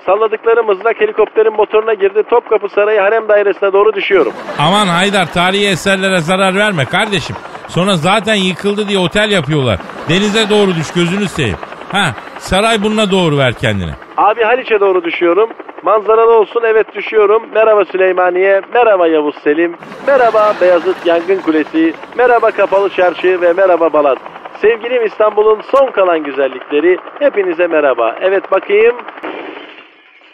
Salladıkları 0.06 0.64
mızrak 0.64 1.00
helikopterin 1.00 1.52
motoruna 1.52 1.94
girdi. 1.94 2.22
Topkapı 2.30 2.68
Sarayı 2.68 3.00
Harem 3.00 3.28
Dairesi'ne 3.28 3.72
doğru 3.72 3.92
düşüyorum. 3.92 4.32
Aman 4.58 4.86
Haydar 4.86 5.32
tarihi 5.32 5.68
eserlere 5.68 6.18
zarar 6.18 6.54
verme 6.54 6.84
kardeşim. 6.84 7.36
Sonra 7.68 7.96
zaten 7.96 8.34
yıkıldı 8.34 8.88
diye 8.88 8.98
otel 8.98 9.30
yapıyorlar. 9.30 9.78
Denize 10.08 10.50
doğru 10.50 10.74
düş 10.74 10.92
gözünü 10.92 11.28
seveyim. 11.28 11.56
Ha 11.92 12.04
saray 12.38 12.82
bununla 12.82 13.10
doğru 13.10 13.38
ver 13.38 13.52
kendini. 13.52 13.90
Abi 14.16 14.42
Haliç'e 14.42 14.80
doğru 14.80 15.04
düşüyorum. 15.04 15.50
Manzaralı 15.82 16.38
olsun 16.38 16.62
evet 16.66 16.94
düşüyorum. 16.94 17.42
Merhaba 17.54 17.84
Süleymaniye, 17.84 18.60
merhaba 18.74 19.06
Yavuz 19.08 19.34
Selim, 19.44 19.76
merhaba 20.06 20.54
Beyazıt 20.60 21.06
Yangın 21.06 21.40
Kulesi, 21.40 21.94
merhaba 22.18 22.50
Kapalı 22.50 22.88
Çarşı 22.90 23.40
ve 23.40 23.52
merhaba 23.52 23.92
Balat. 23.92 24.18
Sevgilim 24.60 25.06
İstanbul'un 25.06 25.60
son 25.76 25.90
kalan 25.90 26.22
güzellikleri 26.24 26.98
hepinize 27.18 27.66
merhaba. 27.66 28.16
Evet 28.20 28.50
bakayım. 28.50 28.96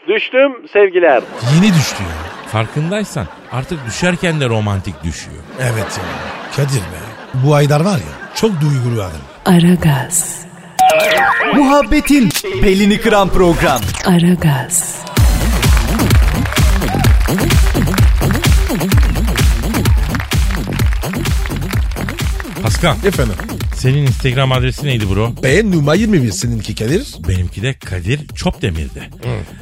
Düştüm 0.09 0.53
sevgiler. 0.73 1.23
Yeni 1.55 1.75
düştü 1.75 2.03
ya. 2.03 2.49
Farkındaysan 2.53 3.27
artık 3.53 3.87
düşerken 3.87 4.41
de 4.41 4.49
romantik 4.49 5.03
düşüyor. 5.05 5.43
Evet 5.61 5.99
ya. 5.99 6.05
Kadir 6.57 6.81
be. 6.81 7.01
Bu 7.35 7.55
Haydar 7.55 7.81
var 7.81 7.97
ya 7.97 8.31
çok 8.35 8.51
duygulu 8.61 9.03
adam. 9.03 9.21
Aragaz, 9.47 10.45
Muhabbetin 11.55 12.29
belini 12.63 13.01
kıran 13.01 13.29
program. 13.29 13.81
Aragaz, 14.07 15.05
Pascal 22.63 22.97
Efendim. 23.07 23.35
Senin 23.81 24.07
Instagram 24.07 24.53
adresi 24.53 24.87
neydi 24.87 25.11
bro? 25.11 25.33
Ben 25.43 25.73
numara 25.73 25.97
21 25.97 26.31
seninki 26.31 26.75
Kadir. 26.75 27.07
Benimki 27.29 27.62
de 27.62 27.75
Kadir 27.75 28.21
Çopdemir'di. 28.35 29.11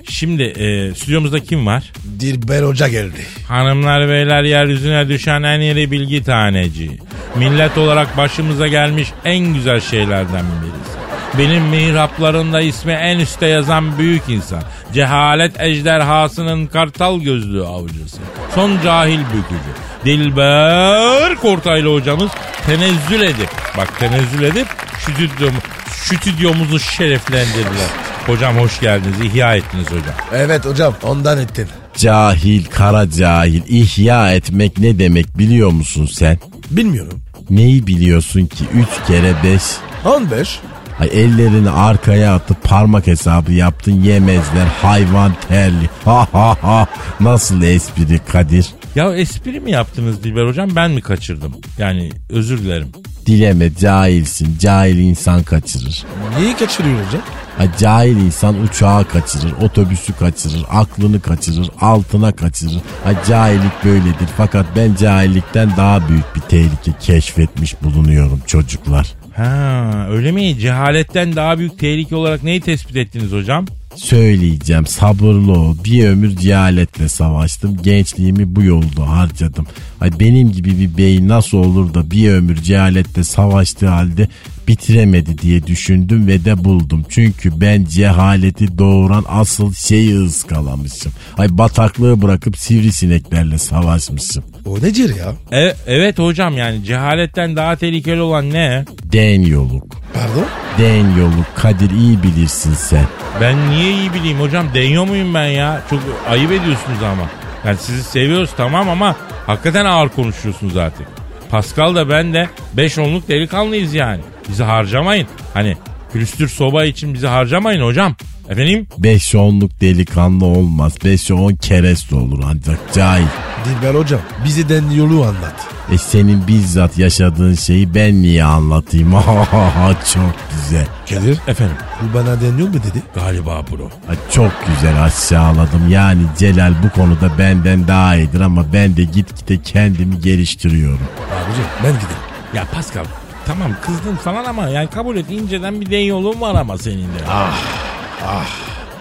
Şimdi 0.09 0.43
e, 0.43 0.95
stüdyomuzda 0.95 1.41
kim 1.41 1.67
var? 1.67 1.93
Dilber 2.21 2.63
Hoca 2.63 2.89
geldi. 2.89 3.27
Hanımlar 3.49 4.09
beyler 4.09 4.43
yeryüzüne 4.43 5.09
düşen 5.09 5.43
en 5.43 5.61
iri 5.61 5.91
bilgi 5.91 6.23
taneci. 6.25 6.91
Millet 7.37 7.79
olarak 7.79 8.17
başımıza 8.17 8.67
gelmiş 8.67 9.09
en 9.25 9.55
güzel 9.55 9.81
şeylerden 9.81 10.45
birisi. 10.63 10.99
Benim 11.39 11.63
mihraplarında 11.63 12.61
ismi 12.61 12.93
en 12.93 13.19
üste 13.19 13.47
yazan 13.47 13.99
büyük 13.99 14.23
insan. 14.29 14.63
Cehalet 14.93 15.61
ejderhasının 15.61 16.67
kartal 16.67 17.21
gözlü 17.21 17.65
avcısı. 17.65 18.19
Son 18.55 18.73
cahil 18.85 19.21
bükücü. 19.21 19.71
Dilber 20.05 21.37
Kortaylı 21.37 21.95
hocamız 21.95 22.31
tenezzül 22.67 23.21
edip, 23.21 23.49
bak 23.77 23.99
tenezzül 23.99 24.43
edip 24.43 24.67
stüdyom, 24.99 25.55
stüdyomuzu 25.91 26.79
şereflendirdiler. 26.79 27.89
Hocam 28.27 28.57
hoş 28.57 28.81
geldiniz, 28.81 29.21
ihya 29.21 29.57
ettiniz 29.57 29.87
hocam. 29.87 30.15
Evet 30.33 30.67
hocam 30.67 30.95
ondan 31.03 31.39
ettin. 31.39 31.69
Cahil, 31.97 32.65
kara 32.65 33.11
cahil, 33.11 33.63
ihya 33.69 34.33
etmek 34.33 34.79
ne 34.79 34.99
demek 34.99 35.39
biliyor 35.39 35.71
musun 35.71 36.09
sen? 36.13 36.39
Bilmiyorum. 36.71 37.21
Neyi 37.51 37.87
biliyorsun 37.87 38.47
ki? 38.47 38.65
Üç 38.75 39.07
kere 39.07 39.35
beş. 39.45 39.63
15. 40.05 40.61
Ay 41.01 41.09
ellerini 41.13 41.71
arkaya 41.71 42.35
atıp 42.35 42.63
parmak 42.63 43.07
hesabı 43.07 43.53
yaptın 43.53 43.93
yemezler 43.93 44.67
hayvan 44.83 45.33
terli. 45.49 45.91
Ha 46.05 46.29
ha 46.33 46.57
ha. 46.63 46.87
Nasıl 47.21 47.63
espri 47.63 48.19
Kadir? 48.19 48.67
Ya 48.95 49.17
espri 49.17 49.61
mi 49.61 49.71
yaptınız 49.71 50.25
Dilber 50.25 50.47
hocam 50.47 50.71
ben 50.77 50.91
mi 50.91 51.01
kaçırdım? 51.01 51.55
Yani 51.79 52.11
özür 52.31 52.59
dilerim. 52.59 52.89
Dileme 53.27 53.75
cahilsin. 53.75 54.59
Cahil 54.59 54.99
insan 54.99 55.43
kaçırır. 55.43 56.05
Neyi 56.39 56.57
kaçırıyor 56.57 57.07
hocam? 57.07 57.23
Ay 57.59 57.69
cahil 57.79 58.17
insan 58.17 58.61
uçağı 58.63 59.09
kaçırır, 59.09 59.53
otobüsü 59.63 60.13
kaçırır, 60.13 60.65
aklını 60.71 61.21
kaçırır, 61.21 61.71
altına 61.81 62.33
kaçırır. 62.33 62.81
Ay 63.07 63.17
cahillik 63.29 63.85
böyledir. 63.85 64.29
Fakat 64.37 64.67
ben 64.77 64.95
cahillikten 64.95 65.77
daha 65.77 66.09
büyük 66.09 66.37
bir 66.37 66.41
tehlike 66.41 66.93
keşfetmiş 67.01 67.83
bulunuyorum 67.83 68.41
çocuklar. 68.47 69.15
Ha 69.39 70.07
öyle 70.11 70.33
mi? 70.33 70.59
Cehaletten 70.59 71.37
daha 71.37 71.59
büyük 71.59 71.79
tehlike 71.79 72.17
olarak 72.17 72.43
neyi 72.43 72.61
tespit 72.61 72.97
ettiniz 72.97 73.33
hocam? 73.33 73.67
Söyleyeceğim 73.95 74.87
sabırlı 74.87 75.53
ol. 75.53 75.77
Bir 75.85 76.07
ömür 76.09 76.37
cehaletle 76.37 77.09
savaştım. 77.09 77.77
Gençliğimi 77.83 78.57
bu 78.57 78.63
yolda 78.63 79.09
harcadım. 79.09 79.67
Ay 80.01 80.11
benim 80.21 80.53
gibi 80.53 80.79
bir 80.79 80.97
bey 80.97 81.29
nasıl 81.29 81.59
olur 81.59 81.95
da 81.95 82.11
bir 82.11 82.31
ömür 82.31 82.57
cehaletle 82.57 83.25
savaştığı 83.25 83.89
halde 83.89 84.29
bitiremedi 84.69 85.39
diye 85.39 85.67
düşündüm 85.67 86.27
ve 86.27 86.45
de 86.45 86.65
buldum. 86.65 87.05
Çünkü 87.09 87.61
ben 87.61 87.85
cehaleti 87.85 88.79
doğuran 88.79 89.25
asıl 89.29 89.75
şeyi 89.75 90.25
ıskalamışım. 90.25 91.13
Ay 91.39 91.49
bataklığı 91.51 92.23
bırakıp 92.23 92.59
sivrisineklerle 92.59 93.59
savaşmışım. 93.59 94.45
O 94.67 94.77
nedir 94.77 95.15
ya? 95.17 95.59
E- 95.59 95.75
evet 95.87 96.19
hocam 96.19 96.57
yani 96.59 96.85
cehaletten 96.85 97.57
daha 97.57 97.77
tehlikeli 97.77 98.21
olan 98.21 98.51
ne? 98.51 98.85
Den 99.05 99.41
yoluk. 99.43 99.85
Pardon? 100.15 100.47
Den 100.79 101.17
yoluk 101.17 101.47
Kadir 101.57 101.91
iyi 101.91 102.23
bilirsin 102.23 102.75
sen. 102.75 103.05
Ben 103.41 103.71
niye 103.71 103.93
iyi 103.93 104.15
bileyim 104.15 104.41
hocam 104.41 104.67
deniyor 104.75 105.07
muyum 105.07 105.35
ben 105.35 105.47
ya? 105.47 105.83
Çok 105.91 106.01
ayıp 106.29 106.53
ediyorsunuz 106.53 107.03
ama. 107.13 107.31
Yani 107.65 107.77
sizi 107.81 108.03
seviyoruz 108.03 108.51
tamam 108.57 108.89
ama 108.89 109.17
hakikaten 109.47 109.85
ağır 109.85 110.09
konuşuyorsunuz 110.09 110.77
artık. 110.77 111.07
Pascal 111.51 111.95
da 111.95 112.09
ben 112.09 112.33
de 112.35 112.49
5 112.77 112.99
onluk 112.99 113.29
delikanlıyız 113.29 113.95
yani. 113.95 114.21
Bizi 114.49 114.63
harcamayın. 114.63 115.27
Hani 115.55 115.77
külüstür 116.13 116.49
soba 116.49 116.85
için 116.85 117.15
bizi 117.15 117.27
harcamayın 117.27 117.83
hocam. 117.83 118.15
Efendim? 118.49 118.87
Beş 118.99 119.35
onluk 119.35 119.81
delikanlı 119.81 120.45
olmaz. 120.45 120.93
Beş 121.05 121.31
on 121.31 121.55
kereste 121.55 122.17
olur 122.17 122.43
ancak 122.47 122.79
cahil. 122.95 123.27
Dilber 123.65 123.95
hocam 123.95 124.21
bize 124.45 124.69
den 124.69 124.91
yolu 124.91 125.23
anlat. 125.23 125.55
E 125.93 125.99
senin 125.99 126.47
bizzat 126.47 126.99
yaşadığın 126.99 127.55
şeyi 127.55 127.95
ben 127.95 128.23
niye 128.23 128.45
anlatayım? 128.45 129.13
çok 130.15 130.35
güzel. 130.53 130.87
Kadir 131.11 131.39
Efendim? 131.49 131.77
bu 132.03 132.15
bana 132.15 132.41
den 132.41 132.59
yol 132.59 132.67
mu 132.67 132.75
dedi? 132.75 133.03
Galiba 133.15 133.63
bro. 133.73 133.85
Ha, 134.07 134.13
Çok 134.35 134.53
güzel 134.67 135.05
aşağıladım. 135.05 135.89
Yani 135.91 136.23
Celal 136.39 136.73
bu 136.83 136.91
konuda 137.01 137.39
benden 137.39 137.89
daha 137.89 138.17
iyidir 138.17 138.41
ama 138.41 138.73
ben 138.73 138.97
de 138.97 139.05
gitgide 139.05 139.63
kendimi 139.63 140.21
geliştiriyorum. 140.21 141.01
Abici 141.17 141.63
ben 141.85 141.91
gidelim. 141.93 142.17
Ya 142.55 142.65
Pascal 142.75 143.05
tamam 143.49 143.73
kızdın 143.83 144.17
falan 144.17 144.45
ama 144.45 144.69
yani 144.69 144.91
kabul 144.91 145.17
et 145.17 145.31
inceden 145.31 145.81
bir 145.81 145.91
den 145.91 146.01
yolun 146.01 146.41
var 146.41 146.55
ama 146.55 146.79
senin 146.79 147.03
de. 147.05 147.19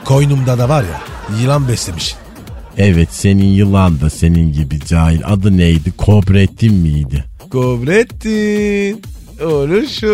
Koynumda 0.05 0.57
da 0.57 0.69
var 0.69 0.83
ya 0.83 1.01
yılan 1.41 1.67
beslemiş. 1.67 2.15
Evet 2.77 3.10
senin 3.12 3.45
yılan 3.45 4.01
da 4.01 4.10
senin 4.10 4.53
gibi 4.53 4.79
cahil. 4.79 5.21
Adı 5.25 5.57
neydi? 5.57 5.91
Kobrettin 5.91 6.73
miydi? 6.73 7.25
Kobrettin. 7.51 9.01
Olur 9.45 9.88
şu. 10.00 10.08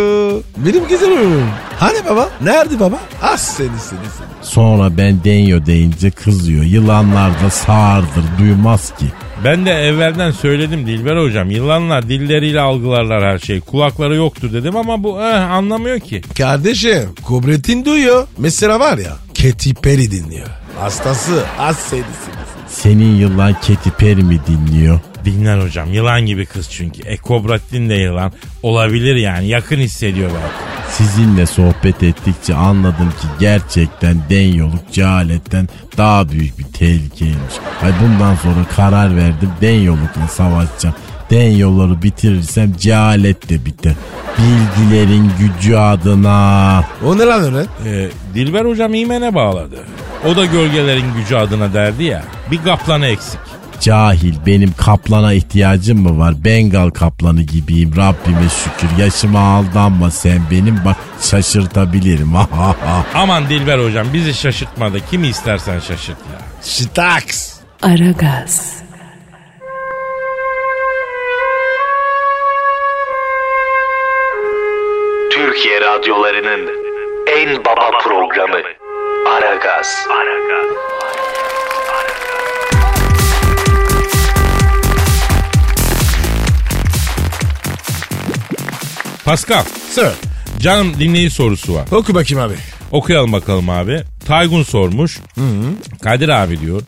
Benim 0.57 0.87
güzel 0.87 1.11
oğlum. 1.11 1.49
Hani 1.79 1.97
baba? 2.09 2.29
Nerede 2.41 2.79
baba? 2.79 2.99
Ah 3.21 3.37
seni 3.37 3.67
seni 3.67 3.79
seni. 4.17 4.27
Sonra 4.41 4.97
ben 4.97 5.23
denyo 5.23 5.65
deyince 5.65 6.11
kızıyor. 6.11 6.63
Yılanlar 6.63 7.31
da 7.43 7.49
sağırdır 7.49 8.23
duymaz 8.39 8.95
ki. 8.95 9.05
Ben 9.45 9.65
de 9.65 9.71
evvelden 9.71 10.31
söyledim 10.31 10.87
Dilber 10.87 11.17
hocam. 11.23 11.51
Yılanlar 11.51 12.09
dilleriyle 12.09 12.59
algılarlar 12.61 13.23
her 13.23 13.39
şeyi. 13.39 13.61
Kulakları 13.61 14.15
yoktur 14.15 14.53
dedim 14.53 14.75
ama 14.77 15.03
bu 15.03 15.21
eh, 15.21 15.51
anlamıyor 15.51 15.99
ki. 15.99 16.21
Kardeşim 16.37 17.09
Kobrettin 17.23 17.85
duyuyor. 17.85 18.27
Mesela 18.37 18.79
var 18.79 18.97
ya 18.97 19.17
Katy 19.41 19.71
Perry 19.71 20.11
dinliyor. 20.11 20.47
Hastası. 20.79 21.43
Az 21.59 21.77
seni 21.77 21.89
seni. 22.25 22.43
Senin 22.67 23.15
yılan 23.15 23.53
Katy 23.53 23.89
Perry 23.97 24.23
mi 24.23 24.39
dinliyor? 24.47 24.99
Dinler 25.25 25.63
hocam. 25.63 25.93
Yılan 25.93 26.21
gibi 26.25 26.45
kız 26.45 26.69
çünkü. 26.71 27.01
E 27.01 27.17
Kobrattin 27.17 27.89
de 27.89 27.93
yılan. 27.95 28.31
Olabilir 28.63 29.15
yani. 29.15 29.47
Yakın 29.47 29.77
hissediyor 29.77 30.29
belki. 30.29 30.73
Sizinle 30.93 31.45
sohbet 31.45 32.03
ettikçe 32.03 32.55
anladım 32.55 33.09
ki 33.09 33.27
gerçekten 33.39 34.17
den 34.29 34.53
yoluk 34.53 34.91
cehaletten 34.91 35.67
daha 35.97 36.29
büyük 36.29 36.59
bir 36.59 36.63
tehlikeymiş. 36.63 37.53
Ay 37.83 37.91
bundan 38.03 38.35
sonra 38.35 38.65
karar 38.75 39.15
verdim 39.17 39.49
den 39.61 39.79
yolukla 39.81 40.27
savaşacağım. 40.27 40.95
Den 41.29 41.51
yolları 41.51 42.01
bitirirsem 42.03 42.73
cehalet 42.77 43.49
de 43.49 43.65
biter. 43.65 43.93
Bilgilerin 44.37 45.31
gücü 45.39 45.75
adına. 45.75 46.83
O 47.05 47.17
ne 47.17 47.23
lan 47.25 47.43
öyle? 47.43 47.65
E, 47.85 48.09
Dilber 48.35 48.65
hocam 48.65 48.93
imene 48.93 49.35
bağladı. 49.35 49.75
O 50.27 50.35
da 50.35 50.45
gölgelerin 50.45 51.13
gücü 51.17 51.35
adına 51.35 51.73
derdi 51.73 52.03
ya. 52.03 52.23
Bir 52.51 52.63
kaplanı 52.63 53.05
eksik. 53.07 53.39
Cahil 53.81 54.35
benim 54.45 54.73
kaplana 54.77 55.33
ihtiyacım 55.33 56.01
mı 56.01 56.19
var? 56.19 56.33
Bengal 56.45 56.89
kaplanı 56.89 57.41
gibiyim 57.41 57.93
Rabbime 57.97 58.49
şükür. 58.63 59.03
Yaşıma 59.03 59.39
aldanma 59.39 60.11
sen 60.11 60.41
benim 60.51 60.81
bak 60.85 60.97
şaşırtabilirim. 61.21 62.33
Aman 63.15 63.49
Dilber 63.49 63.79
hocam 63.79 64.07
bizi 64.13 64.33
şaşırtma 64.33 64.93
da 64.93 64.99
kimi 64.99 65.27
istersen 65.27 65.79
şaşırt 65.79 66.17
ya. 66.17 66.39
Şitaks. 66.63 67.53
Aragaz, 67.81 68.73
Türkiye 75.31 75.81
radyolarının 75.81 76.69
en 77.27 77.65
baba 77.65 77.91
programı 78.03 78.61
Aragaz. 79.29 80.07
Pascal. 89.25 89.63
Sir. 89.89 90.07
Canım 90.59 90.99
dinleyici 90.99 91.35
sorusu 91.35 91.73
var. 91.73 91.87
Oku 91.91 92.15
bakayım 92.15 92.43
abi. 92.43 92.53
Okuyalım 92.91 93.31
bakalım 93.31 93.69
abi. 93.69 94.03
Taygun 94.25 94.63
sormuş. 94.63 95.19
Kadir 96.01 96.29
abi 96.29 96.59
diyor. 96.59 96.81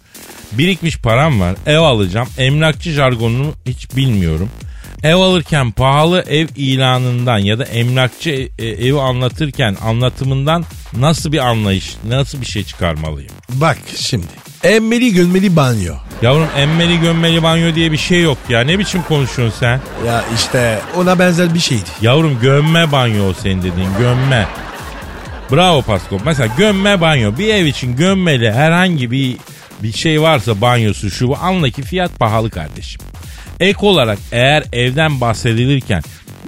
Birikmiş 0.52 0.98
param 0.98 1.40
var. 1.40 1.56
Ev 1.66 1.78
alacağım. 1.80 2.28
Emlakçı 2.38 2.92
jargonunu 2.92 3.54
hiç 3.66 3.96
bilmiyorum. 3.96 4.50
Ev 5.06 5.16
alırken 5.16 5.72
pahalı 5.72 6.24
ev 6.28 6.48
ilanından 6.56 7.38
ya 7.38 7.60
da 7.60 7.64
emlakçı 7.64 8.30
e- 8.30 8.66
e- 8.66 8.88
evi 8.88 9.00
anlatırken 9.00 9.78
anlatımından 9.86 10.66
nasıl 10.98 11.32
bir 11.32 11.40
anlayış, 11.40 11.96
nasıl 12.08 12.42
bir 12.42 12.46
şey 12.46 12.64
çıkarmalıyım? 12.64 13.32
Bak 13.50 13.78
şimdi. 13.96 14.26
Emmeli 14.64 15.14
gönmeli 15.14 15.56
banyo. 15.56 15.94
Yavrum 16.22 16.48
emmeli 16.58 17.00
gömmeli 17.00 17.44
banyo 17.44 17.76
diye 17.76 17.92
bir 17.92 17.98
şey 17.98 18.22
yok 18.22 18.38
ya. 18.50 18.62
Ne 18.62 18.80
biçim 18.80 19.04
konuşuyorsun 19.04 19.60
sen? 19.60 19.82
Ya 20.08 20.24
işte 20.36 20.80
ona 20.98 21.20
benzer 21.20 21.54
bir 21.54 21.60
şeydi. 21.60 21.90
Yavrum 22.02 22.40
gömme 22.42 22.92
banyo 22.92 23.30
o 23.30 23.34
senin 23.34 23.58
dediğin 23.58 23.98
gömme. 24.00 24.48
Bravo 25.52 25.82
Pasko. 25.82 26.20
Mesela 26.26 26.54
gömme 26.58 27.02
banyo. 27.02 27.38
Bir 27.38 27.54
ev 27.54 27.66
için 27.66 27.96
gömmeli 27.96 28.52
herhangi 28.52 29.12
bir 29.12 29.38
bir 29.84 29.92
şey 29.92 30.22
varsa 30.22 30.62
banyosu 30.62 31.12
şu 31.12 31.28
bu 31.28 31.38
anla 31.38 31.70
ki 31.70 31.82
fiyat 31.82 32.20
pahalı 32.20 32.50
kardeşim. 32.50 33.02
Ek 33.60 33.78
olarak 33.82 34.20
eğer 34.32 34.64
evden 34.74 35.22
bahsedilirken 35.22 36.04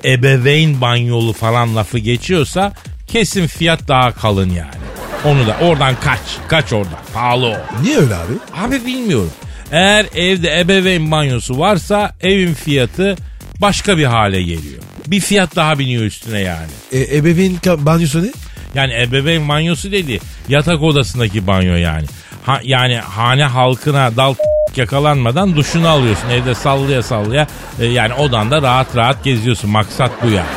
ebeveyn 0.05 0.81
banyolu 0.81 1.33
falan 1.33 1.75
lafı 1.75 1.97
geçiyorsa 1.99 2.73
kesin 3.07 3.47
fiyat 3.47 3.87
daha 3.87 4.11
kalın 4.11 4.49
yani. 4.49 4.87
Onu 5.25 5.47
da 5.47 5.57
oradan 5.61 5.95
kaç. 6.03 6.19
Kaç 6.47 6.73
oradan. 6.73 6.99
Pahalı 7.13 7.45
o. 7.45 7.55
Niye 7.83 7.97
öyle 7.97 8.15
abi? 8.15 8.33
Abi 8.53 8.85
bilmiyorum. 8.85 9.31
Eğer 9.71 10.05
evde 10.15 10.59
ebeveyn 10.59 11.11
banyosu 11.11 11.59
varsa 11.59 12.15
evin 12.21 12.53
fiyatı 12.53 13.15
başka 13.61 13.97
bir 13.97 14.05
hale 14.05 14.41
geliyor. 14.41 14.81
Bir 15.07 15.19
fiyat 15.19 15.55
daha 15.55 15.79
biniyor 15.79 16.03
üstüne 16.03 16.39
yani. 16.39 16.67
E, 16.91 17.17
ebeveyn 17.17 17.57
banyosu 17.63 18.23
ne? 18.23 18.31
Yani 18.75 19.01
ebeveyn 19.01 19.49
banyosu 19.49 19.91
dedi 19.91 20.19
yatak 20.49 20.81
odasındaki 20.83 21.47
banyo 21.47 21.75
yani. 21.75 22.05
Ha, 22.47 22.59
yani 22.63 22.97
hane 22.97 23.43
halkına 23.43 24.15
dal 24.15 24.35
yakalanmadan 24.75 25.55
duşunu 25.55 25.87
alıyorsun. 25.87 26.29
Evde 26.29 26.55
sallaya 26.55 27.03
sallaya 27.03 27.47
e, 27.79 27.85
yani 27.85 28.13
odanda 28.13 28.61
rahat 28.61 28.95
rahat 28.95 29.23
geziyorsun. 29.23 29.69
Maksat 29.69 30.11
bu 30.23 30.29
yani. 30.29 30.47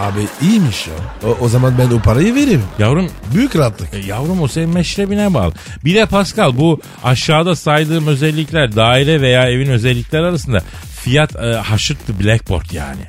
Abi 0.00 0.20
iyiymiş 0.42 0.86
ya. 0.86 0.94
O, 1.28 1.36
o 1.40 1.48
zaman 1.48 1.78
ben 1.78 1.96
o 1.96 2.00
parayı 2.00 2.34
veririm. 2.34 2.62
Yavrum 2.78 3.10
Büyük 3.34 3.56
rahatlık. 3.56 3.94
E, 3.94 3.98
yavrum 3.98 4.40
o 4.42 4.48
senin 4.48 4.68
meşrebine 4.68 5.34
bağlı. 5.34 5.52
Bir 5.84 5.94
de 5.94 6.06
Pascal 6.06 6.58
bu 6.58 6.80
aşağıda 7.04 7.56
saydığım 7.56 8.06
özellikler 8.06 8.76
daire 8.76 9.20
veya 9.20 9.50
evin 9.50 9.70
özellikleri 9.70 10.22
arasında 10.22 10.60
fiyat 11.00 11.36
e, 11.36 11.54
haşırttı 11.54 12.20
blackboard 12.20 12.70
yani. 12.72 13.02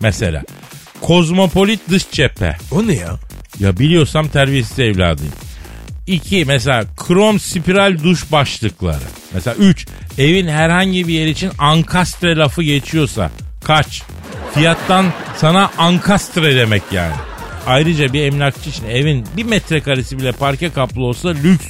Mesela 0.00 0.42
kozmopolit 1.00 1.80
dış 1.90 2.10
cephe. 2.10 2.56
O 2.70 2.86
ne 2.86 2.94
ya? 2.94 3.14
Ya 3.60 3.78
biliyorsam 3.78 4.28
terbiyesiz 4.28 4.78
evladıyım. 4.78 5.32
İki 6.06 6.44
mesela 6.44 6.84
krom 6.96 7.40
spiral 7.40 7.98
duş 8.04 8.32
başlıkları. 8.32 9.04
Mesela 9.34 9.56
üç 9.56 9.86
evin 10.18 10.48
herhangi 10.48 11.08
bir 11.08 11.12
yer 11.12 11.26
için 11.26 11.50
ankastre 11.58 12.36
lafı 12.36 12.62
geçiyorsa 12.62 13.30
kaç? 13.64 14.02
Fiyattan 14.54 15.06
sana 15.36 15.70
ankastre 15.78 16.56
demek 16.56 16.82
yani. 16.92 17.14
Ayrıca 17.66 18.12
bir 18.12 18.22
emlakçı 18.22 18.70
için 18.70 18.84
evin 18.84 19.26
bir 19.36 19.44
metrekaresi 19.44 20.18
bile 20.18 20.32
parke 20.32 20.70
kaplı 20.70 21.02
olsa 21.04 21.28
lüks. 21.28 21.66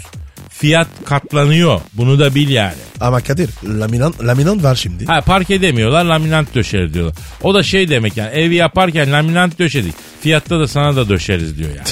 Fiyat 0.48 0.88
katlanıyor. 1.04 1.80
Bunu 1.92 2.18
da 2.18 2.34
bil 2.34 2.48
yani. 2.48 2.74
Ama 3.00 3.20
Kadir 3.20 3.50
laminan, 3.64 4.14
laminan 4.22 4.62
var 4.62 4.74
şimdi. 4.74 5.06
Ha 5.06 5.20
parke 5.20 5.62
demiyorlar 5.62 6.04
laminant 6.04 6.54
döşeriz 6.54 6.94
diyorlar. 6.94 7.14
O 7.42 7.54
da 7.54 7.62
şey 7.62 7.88
demek 7.88 8.16
yani 8.16 8.30
evi 8.30 8.54
yaparken 8.54 9.12
laminant 9.12 9.58
döşedik. 9.58 9.94
Fiyatta 10.24 10.60
da 10.60 10.68
sana 10.68 10.96
da 10.96 11.08
döşeriz 11.08 11.58
diyor 11.58 11.70
yani. 11.70 11.88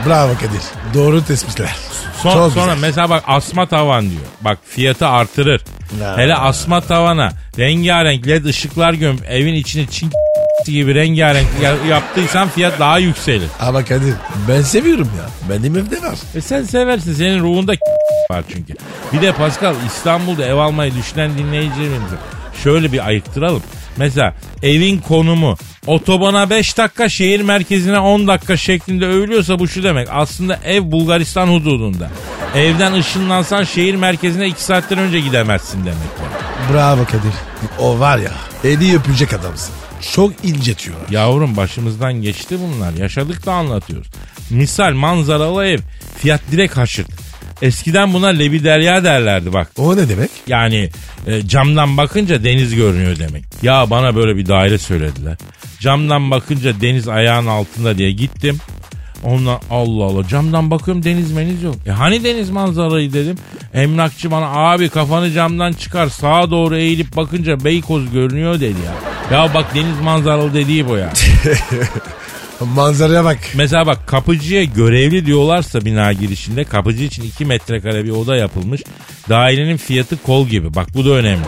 Bravo 0.06 0.34
Kadir. 0.34 0.60
Doğru 0.94 1.24
tespitler. 1.24 1.76
Son, 2.22 2.32
Çok 2.32 2.52
sonra 2.52 2.72
güzel. 2.74 2.88
mesela 2.88 3.10
bak 3.10 3.24
asma 3.26 3.66
tavan 3.66 4.10
diyor. 4.10 4.22
Bak 4.40 4.58
fiyatı 4.68 5.06
artırır. 5.06 5.60
Ya. 6.00 6.16
Hele 6.16 6.34
asma 6.34 6.80
tavana 6.80 7.32
rengarenk 7.58 8.26
led 8.26 8.44
ışıklar 8.44 8.92
gömüp 8.92 9.24
evin 9.30 9.54
içini 9.54 9.90
çin 9.90 10.10
gibi 10.66 10.94
rengarenk 10.94 11.46
ya- 11.62 11.86
yaptıysan 11.90 12.48
fiyat 12.48 12.78
daha 12.80 12.98
yükselir. 12.98 13.48
Ama 13.60 13.84
Kadir 13.84 14.14
ben 14.48 14.62
seviyorum 14.62 15.08
ya. 15.18 15.50
Benim 15.50 15.76
evde 15.78 16.02
var. 16.02 16.14
E 16.34 16.40
sen 16.40 16.62
seversin 16.62 17.14
senin 17.14 17.40
ruhunda 17.40 17.72
var 18.30 18.44
çünkü. 18.52 18.74
Bir 19.12 19.22
de 19.22 19.32
Pascal 19.32 19.74
İstanbul'da 19.86 20.44
ev 20.46 20.54
almayı 20.54 20.94
düşünen 20.94 21.38
dinleyicilerimizi 21.38 22.14
şöyle 22.64 22.92
bir 22.92 23.06
ayıktıralım. 23.06 23.62
Mesela 23.96 24.34
evin 24.62 24.98
konumu 24.98 25.56
otobana 25.86 26.50
5 26.50 26.78
dakika 26.78 27.08
şehir 27.08 27.40
merkezine 27.40 27.98
10 27.98 28.26
dakika 28.26 28.56
şeklinde 28.56 29.06
övülüyorsa 29.06 29.58
bu 29.58 29.68
şu 29.68 29.82
demek. 29.82 30.08
Aslında 30.10 30.58
ev 30.64 30.90
Bulgaristan 30.92 31.48
hududunda. 31.48 32.10
Evden 32.54 32.92
ışınlansan 32.92 33.64
şehir 33.64 33.94
merkezine 33.94 34.48
2 34.48 34.62
saatten 34.64 34.98
önce 34.98 35.20
gidemezsin 35.20 35.78
demek 35.78 35.96
yani. 36.22 36.72
Bravo 36.72 37.04
Kadir. 37.04 37.34
O 37.78 37.98
var 37.98 38.18
ya 38.18 38.32
eli 38.64 38.96
öpecek 38.96 39.32
adamsın. 39.32 39.74
Çok 40.14 40.32
incetiyor. 40.44 40.96
Yavrum 41.10 41.56
başımızdan 41.56 42.12
geçti 42.14 42.56
bunlar. 42.60 42.92
Yaşadık 42.92 43.46
da 43.46 43.52
anlatıyoruz. 43.52 44.08
Misal 44.50 44.92
manzaralı 44.92 45.66
ev. 45.66 45.78
Fiyat 46.18 46.40
direkt 46.52 46.76
haşırt. 46.76 47.08
Eskiden 47.62 48.12
buna 48.12 48.26
lebiderya 48.28 49.04
derlerdi 49.04 49.52
bak. 49.52 49.70
O 49.76 49.96
ne 49.96 50.08
demek? 50.08 50.30
Yani 50.46 50.90
e, 51.26 51.48
camdan 51.48 51.96
bakınca 51.96 52.44
deniz 52.44 52.74
görünüyor 52.74 53.18
demek. 53.18 53.44
Ya 53.62 53.90
bana 53.90 54.16
böyle 54.16 54.36
bir 54.36 54.46
daire 54.48 54.78
söylediler. 54.78 55.36
Camdan 55.80 56.30
bakınca 56.30 56.80
deniz 56.80 57.08
ayağın 57.08 57.46
altında 57.46 57.98
diye 57.98 58.12
gittim. 58.12 58.58
Ondan 59.24 59.60
Allah 59.70 60.04
Allah 60.04 60.28
camdan 60.28 60.70
bakıyorum 60.70 61.04
deniz 61.04 61.32
meniz 61.32 61.62
yok. 61.62 61.74
E 61.86 61.90
hani 61.90 62.24
deniz 62.24 62.50
manzarayı 62.50 63.12
dedim. 63.12 63.36
Emlakçı 63.74 64.30
bana 64.30 64.46
abi 64.46 64.88
kafanı 64.88 65.32
camdan 65.32 65.72
çıkar 65.72 66.08
sağa 66.08 66.50
doğru 66.50 66.76
eğilip 66.76 67.16
bakınca 67.16 67.64
Beykoz 67.64 68.10
görünüyor 68.12 68.54
dedi 68.54 68.76
ya. 68.86 69.38
Ya 69.38 69.54
bak 69.54 69.74
deniz 69.74 70.00
manzaralı 70.00 70.54
dediği 70.54 70.88
bu 70.88 70.96
ya. 70.96 71.12
Manzaraya 72.74 73.24
bak. 73.24 73.38
Mesela 73.54 73.86
bak 73.86 74.06
kapıcıya 74.06 74.64
görevli 74.64 75.26
diyorlarsa 75.26 75.84
bina 75.84 76.12
girişinde 76.12 76.64
kapıcı 76.64 77.04
için 77.04 77.22
2 77.22 77.44
metrekare 77.44 78.04
bir 78.04 78.10
oda 78.10 78.36
yapılmış. 78.36 78.82
Dairenin 79.28 79.76
fiyatı 79.76 80.22
kol 80.22 80.46
gibi. 80.46 80.74
Bak 80.74 80.86
bu 80.94 81.04
da 81.04 81.10
önemli. 81.10 81.46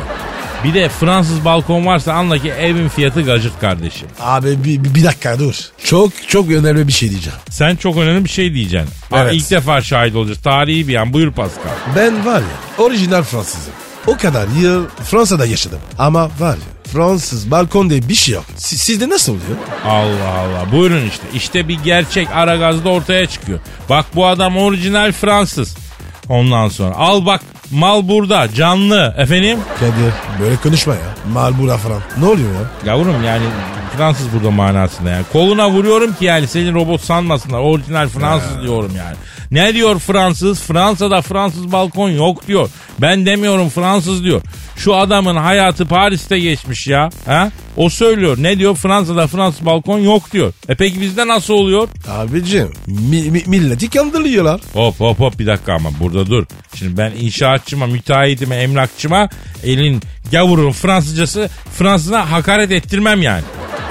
Bir 0.64 0.74
de 0.74 0.88
Fransız 0.88 1.44
balkon 1.44 1.86
varsa 1.86 2.12
anla 2.12 2.38
ki 2.38 2.50
evin 2.50 2.88
fiyatı 2.88 3.22
gacırt 3.22 3.60
kardeşim. 3.60 4.08
Abi 4.20 4.64
bir, 4.64 4.94
bir, 4.94 5.04
dakika 5.04 5.38
dur. 5.38 5.54
Çok 5.84 6.12
çok 6.28 6.50
önemli 6.50 6.88
bir 6.88 6.92
şey 6.92 7.10
diyeceğim. 7.10 7.38
Sen 7.50 7.76
çok 7.76 7.96
önemli 7.96 8.24
bir 8.24 8.30
şey 8.30 8.54
diyeceksin. 8.54 8.90
Aa, 9.12 9.22
Evet. 9.22 9.34
İlk 9.34 9.50
defa 9.50 9.82
şahit 9.82 10.14
olacağız. 10.16 10.42
Tarihi 10.42 10.88
bir 10.88 10.94
an. 10.96 11.12
Buyur 11.12 11.32
Pascal. 11.32 11.70
Ben 11.96 12.26
var 12.26 12.40
ya 12.40 12.84
orijinal 12.84 13.22
Fransızım. 13.22 13.72
O 14.06 14.16
kadar 14.16 14.48
yıl 14.60 14.86
Fransa'da 15.04 15.46
yaşadım. 15.46 15.78
Ama 15.98 16.24
var 16.38 16.54
ya 16.56 16.92
Fransız 16.92 17.50
balkon 17.50 17.90
diye 17.90 18.08
bir 18.08 18.14
şey 18.14 18.34
yok. 18.34 18.44
Si- 18.56 18.78
sizde 18.78 19.08
nasıl 19.08 19.32
oluyor? 19.32 19.58
Allah 19.86 20.28
Allah. 20.38 20.72
Buyurun 20.72 21.06
işte. 21.08 21.24
İşte 21.34 21.68
bir 21.68 21.78
gerçek 21.84 22.28
Aragaz'da 22.34 22.88
ortaya 22.88 23.26
çıkıyor. 23.26 23.58
Bak 23.88 24.06
bu 24.14 24.26
adam 24.26 24.56
orijinal 24.56 25.12
Fransız. 25.12 25.76
Ondan 26.28 26.68
sonra 26.68 26.94
al 26.94 27.26
bak 27.26 27.40
mal 27.72 28.08
burada 28.08 28.54
canlı 28.54 29.14
efendim. 29.18 29.58
Kadir 29.80 30.12
böyle 30.40 30.56
konuşma 30.56 30.94
ya. 30.94 31.00
Malbura 31.32 31.76
falan. 31.76 32.00
Ne 32.18 32.24
oluyor 32.26 32.48
ya? 32.48 32.92
Yavrum 32.92 33.24
yani 33.24 33.44
Fransız 33.96 34.32
burada 34.34 34.50
manasında 34.50 35.10
yani. 35.10 35.24
Koluna 35.32 35.70
vuruyorum 35.70 36.14
ki 36.14 36.24
yani 36.24 36.46
seni 36.48 36.74
robot 36.74 37.00
sanmasınlar. 37.00 37.58
Orijinal 37.58 38.08
Fransız 38.08 38.62
diyorum 38.62 38.92
yani. 38.96 39.16
Ne 39.52 39.74
diyor 39.74 39.98
Fransız? 39.98 40.60
Fransa'da 40.60 41.22
Fransız 41.22 41.72
balkon 41.72 42.10
yok 42.10 42.46
diyor. 42.48 42.70
Ben 43.00 43.26
demiyorum 43.26 43.68
Fransız 43.68 44.24
diyor. 44.24 44.42
Şu 44.76 44.94
adamın 44.94 45.36
hayatı 45.36 45.86
Paris'te 45.86 46.38
geçmiş 46.38 46.86
ya. 46.86 47.10
Ha? 47.26 47.50
O 47.76 47.88
söylüyor. 47.88 48.36
Ne 48.40 48.58
diyor? 48.58 48.76
Fransa'da 48.76 49.26
Fransız 49.26 49.66
balkon 49.66 49.98
yok 49.98 50.32
diyor. 50.32 50.52
E 50.68 50.74
peki 50.74 51.00
bizde 51.00 51.26
nasıl 51.26 51.54
oluyor? 51.54 51.88
Abicim 52.10 52.72
mi, 52.86 53.30
mi- 53.30 53.42
milleti 53.46 53.90
kandırıyorlar. 53.90 54.60
Hop 54.72 55.00
hop 55.00 55.20
hop 55.20 55.38
bir 55.38 55.46
dakika 55.46 55.72
ama 55.74 55.90
burada 56.00 56.26
dur. 56.26 56.44
Şimdi 56.74 56.96
ben 56.98 57.12
inşaatçıma, 57.20 57.86
müteahhitime, 57.86 58.56
emlakçıma 58.56 59.28
elin 59.64 60.00
gavurun 60.32 60.72
Fransızcası 60.72 61.50
Fransız'a 61.78 62.30
hakaret 62.30 62.70
ettirmem 62.70 63.22
yani. 63.22 63.42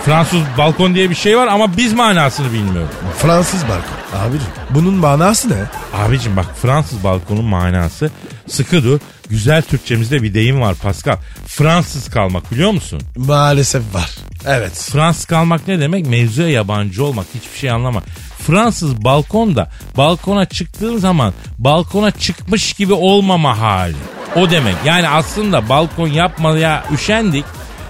Fransız 0.06 0.42
balkon 0.58 0.96
diye 0.96 1.10
bir 1.10 1.16
şey 1.16 1.38
var 1.38 1.48
ama 1.48 1.78
biz 1.78 1.94
manasını 1.94 2.54
bilmiyoruz. 2.54 2.96
Fransız 3.18 3.64
balkon. 3.64 4.20
Abicim 4.28 4.48
bunun 4.70 4.94
manası 4.94 5.50
ne? 5.50 5.56
Abicim 5.94 6.38
bak 6.38 6.46
Fransız 6.62 7.04
balkonun 7.04 7.46
manası 7.46 8.12
sıkı 8.48 8.84
dur. 8.84 9.00
Güzel 9.30 9.62
Türkçemizde 9.62 10.24
bir 10.24 10.34
deyim 10.34 10.62
var 10.62 10.76
Pascal. 10.76 11.18
Fransız 11.48 12.10
kalmak 12.10 12.52
biliyor 12.52 12.72
musun? 12.72 13.02
Maalesef 13.18 13.96
var. 13.96 14.10
Evet. 14.48 14.90
Fransız 14.92 15.26
kalmak 15.26 15.68
ne 15.68 15.80
demek? 15.80 16.08
Mevzuya 16.08 16.50
yabancı 16.50 17.06
olmak. 17.06 17.26
Hiçbir 17.36 17.58
şey 17.58 17.72
anlama. 17.72 18.02
Fransız 18.48 19.04
balkonda 19.04 19.70
balkona 19.98 20.46
çıktığın 20.46 20.98
zaman 20.98 21.34
balkona 21.58 22.12
çıkmış 22.12 22.74
gibi 22.74 22.94
olmama 22.94 23.60
hali. 23.60 23.96
O 24.36 24.50
demek. 24.50 24.76
Yani 24.86 25.10
aslında 25.10 25.70
balkon 25.70 26.08
yapmaya 26.08 26.84
üşendik. 26.94 27.46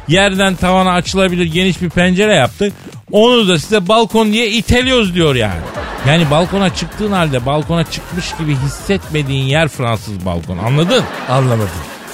Yerden 0.08 0.56
tavana 0.56 0.94
açılabilir 0.94 1.46
geniş 1.46 1.82
bir 1.82 1.90
pencere 1.90 2.36
yaptık. 2.36 2.74
Onu 3.12 3.48
da 3.48 3.60
size 3.60 3.88
balkon 3.88 4.34
diye 4.34 4.50
iteliyoruz 4.50 5.16
diyor 5.16 5.36
yani. 5.36 5.62
Yani 6.08 6.32
balkona 6.32 6.76
çıktığın 6.76 7.12
halde 7.12 7.46
balkona 7.46 7.84
çıkmış 7.84 8.26
gibi 8.40 8.56
hissetmediğin 8.56 9.46
yer 9.46 9.68
Fransız 9.68 10.26
balkon. 10.26 10.58
Anladın? 10.58 11.04
Anlamadım. 11.30 11.70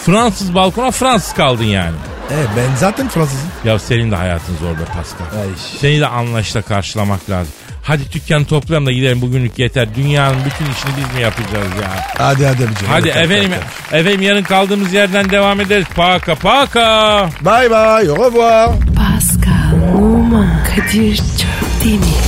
Fransız 0.05 0.55
balkona 0.55 0.91
Fransız 0.91 1.33
kaldın 1.33 1.63
yani. 1.63 1.95
E, 2.31 2.35
ben 2.57 2.75
zaten 2.75 3.09
Fransızım. 3.09 3.49
Ya 3.65 3.79
senin 3.79 4.11
de 4.11 4.15
hayatın 4.15 4.55
zor 4.55 4.71
be 4.71 4.85
Pascal. 4.85 5.39
Ay. 5.41 5.47
Seni 5.79 5.99
de 5.99 6.07
anlayışla 6.07 6.61
karşılamak 6.61 7.29
lazım. 7.29 7.53
Hadi 7.87 8.11
dükkanı 8.13 8.45
toplayalım 8.45 8.85
da 8.87 8.91
gidelim 8.91 9.21
bugünlük 9.21 9.59
yeter. 9.59 9.95
Dünyanın 9.95 10.37
bütün 10.45 10.65
işini 10.73 10.91
biz 10.97 11.15
mi 11.15 11.21
yapacağız 11.21 11.67
ya? 11.81 12.05
Hadi 12.17 12.45
hadi 12.45 12.63
abicim. 12.65 12.87
Hadi 12.87 13.09
Kalk, 13.09 13.23
efendim, 13.23 13.51
kalk. 13.51 13.93
efendim 14.01 14.21
yarın 14.21 14.43
kaldığımız 14.43 14.93
yerden 14.93 15.29
devam 15.29 15.61
ederiz. 15.61 15.85
Paka 15.95 16.35
paka. 16.35 17.29
Bye 17.45 17.69
bye. 17.69 18.11
Au 18.11 18.17
revoir. 18.31 18.69
Pascal, 18.95 19.95
Oman, 19.97 20.63
Kadir 20.75 21.15
çok 21.17 21.83
değil 21.83 21.99
mi? 21.99 22.05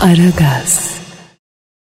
Aragaz. 0.00 0.97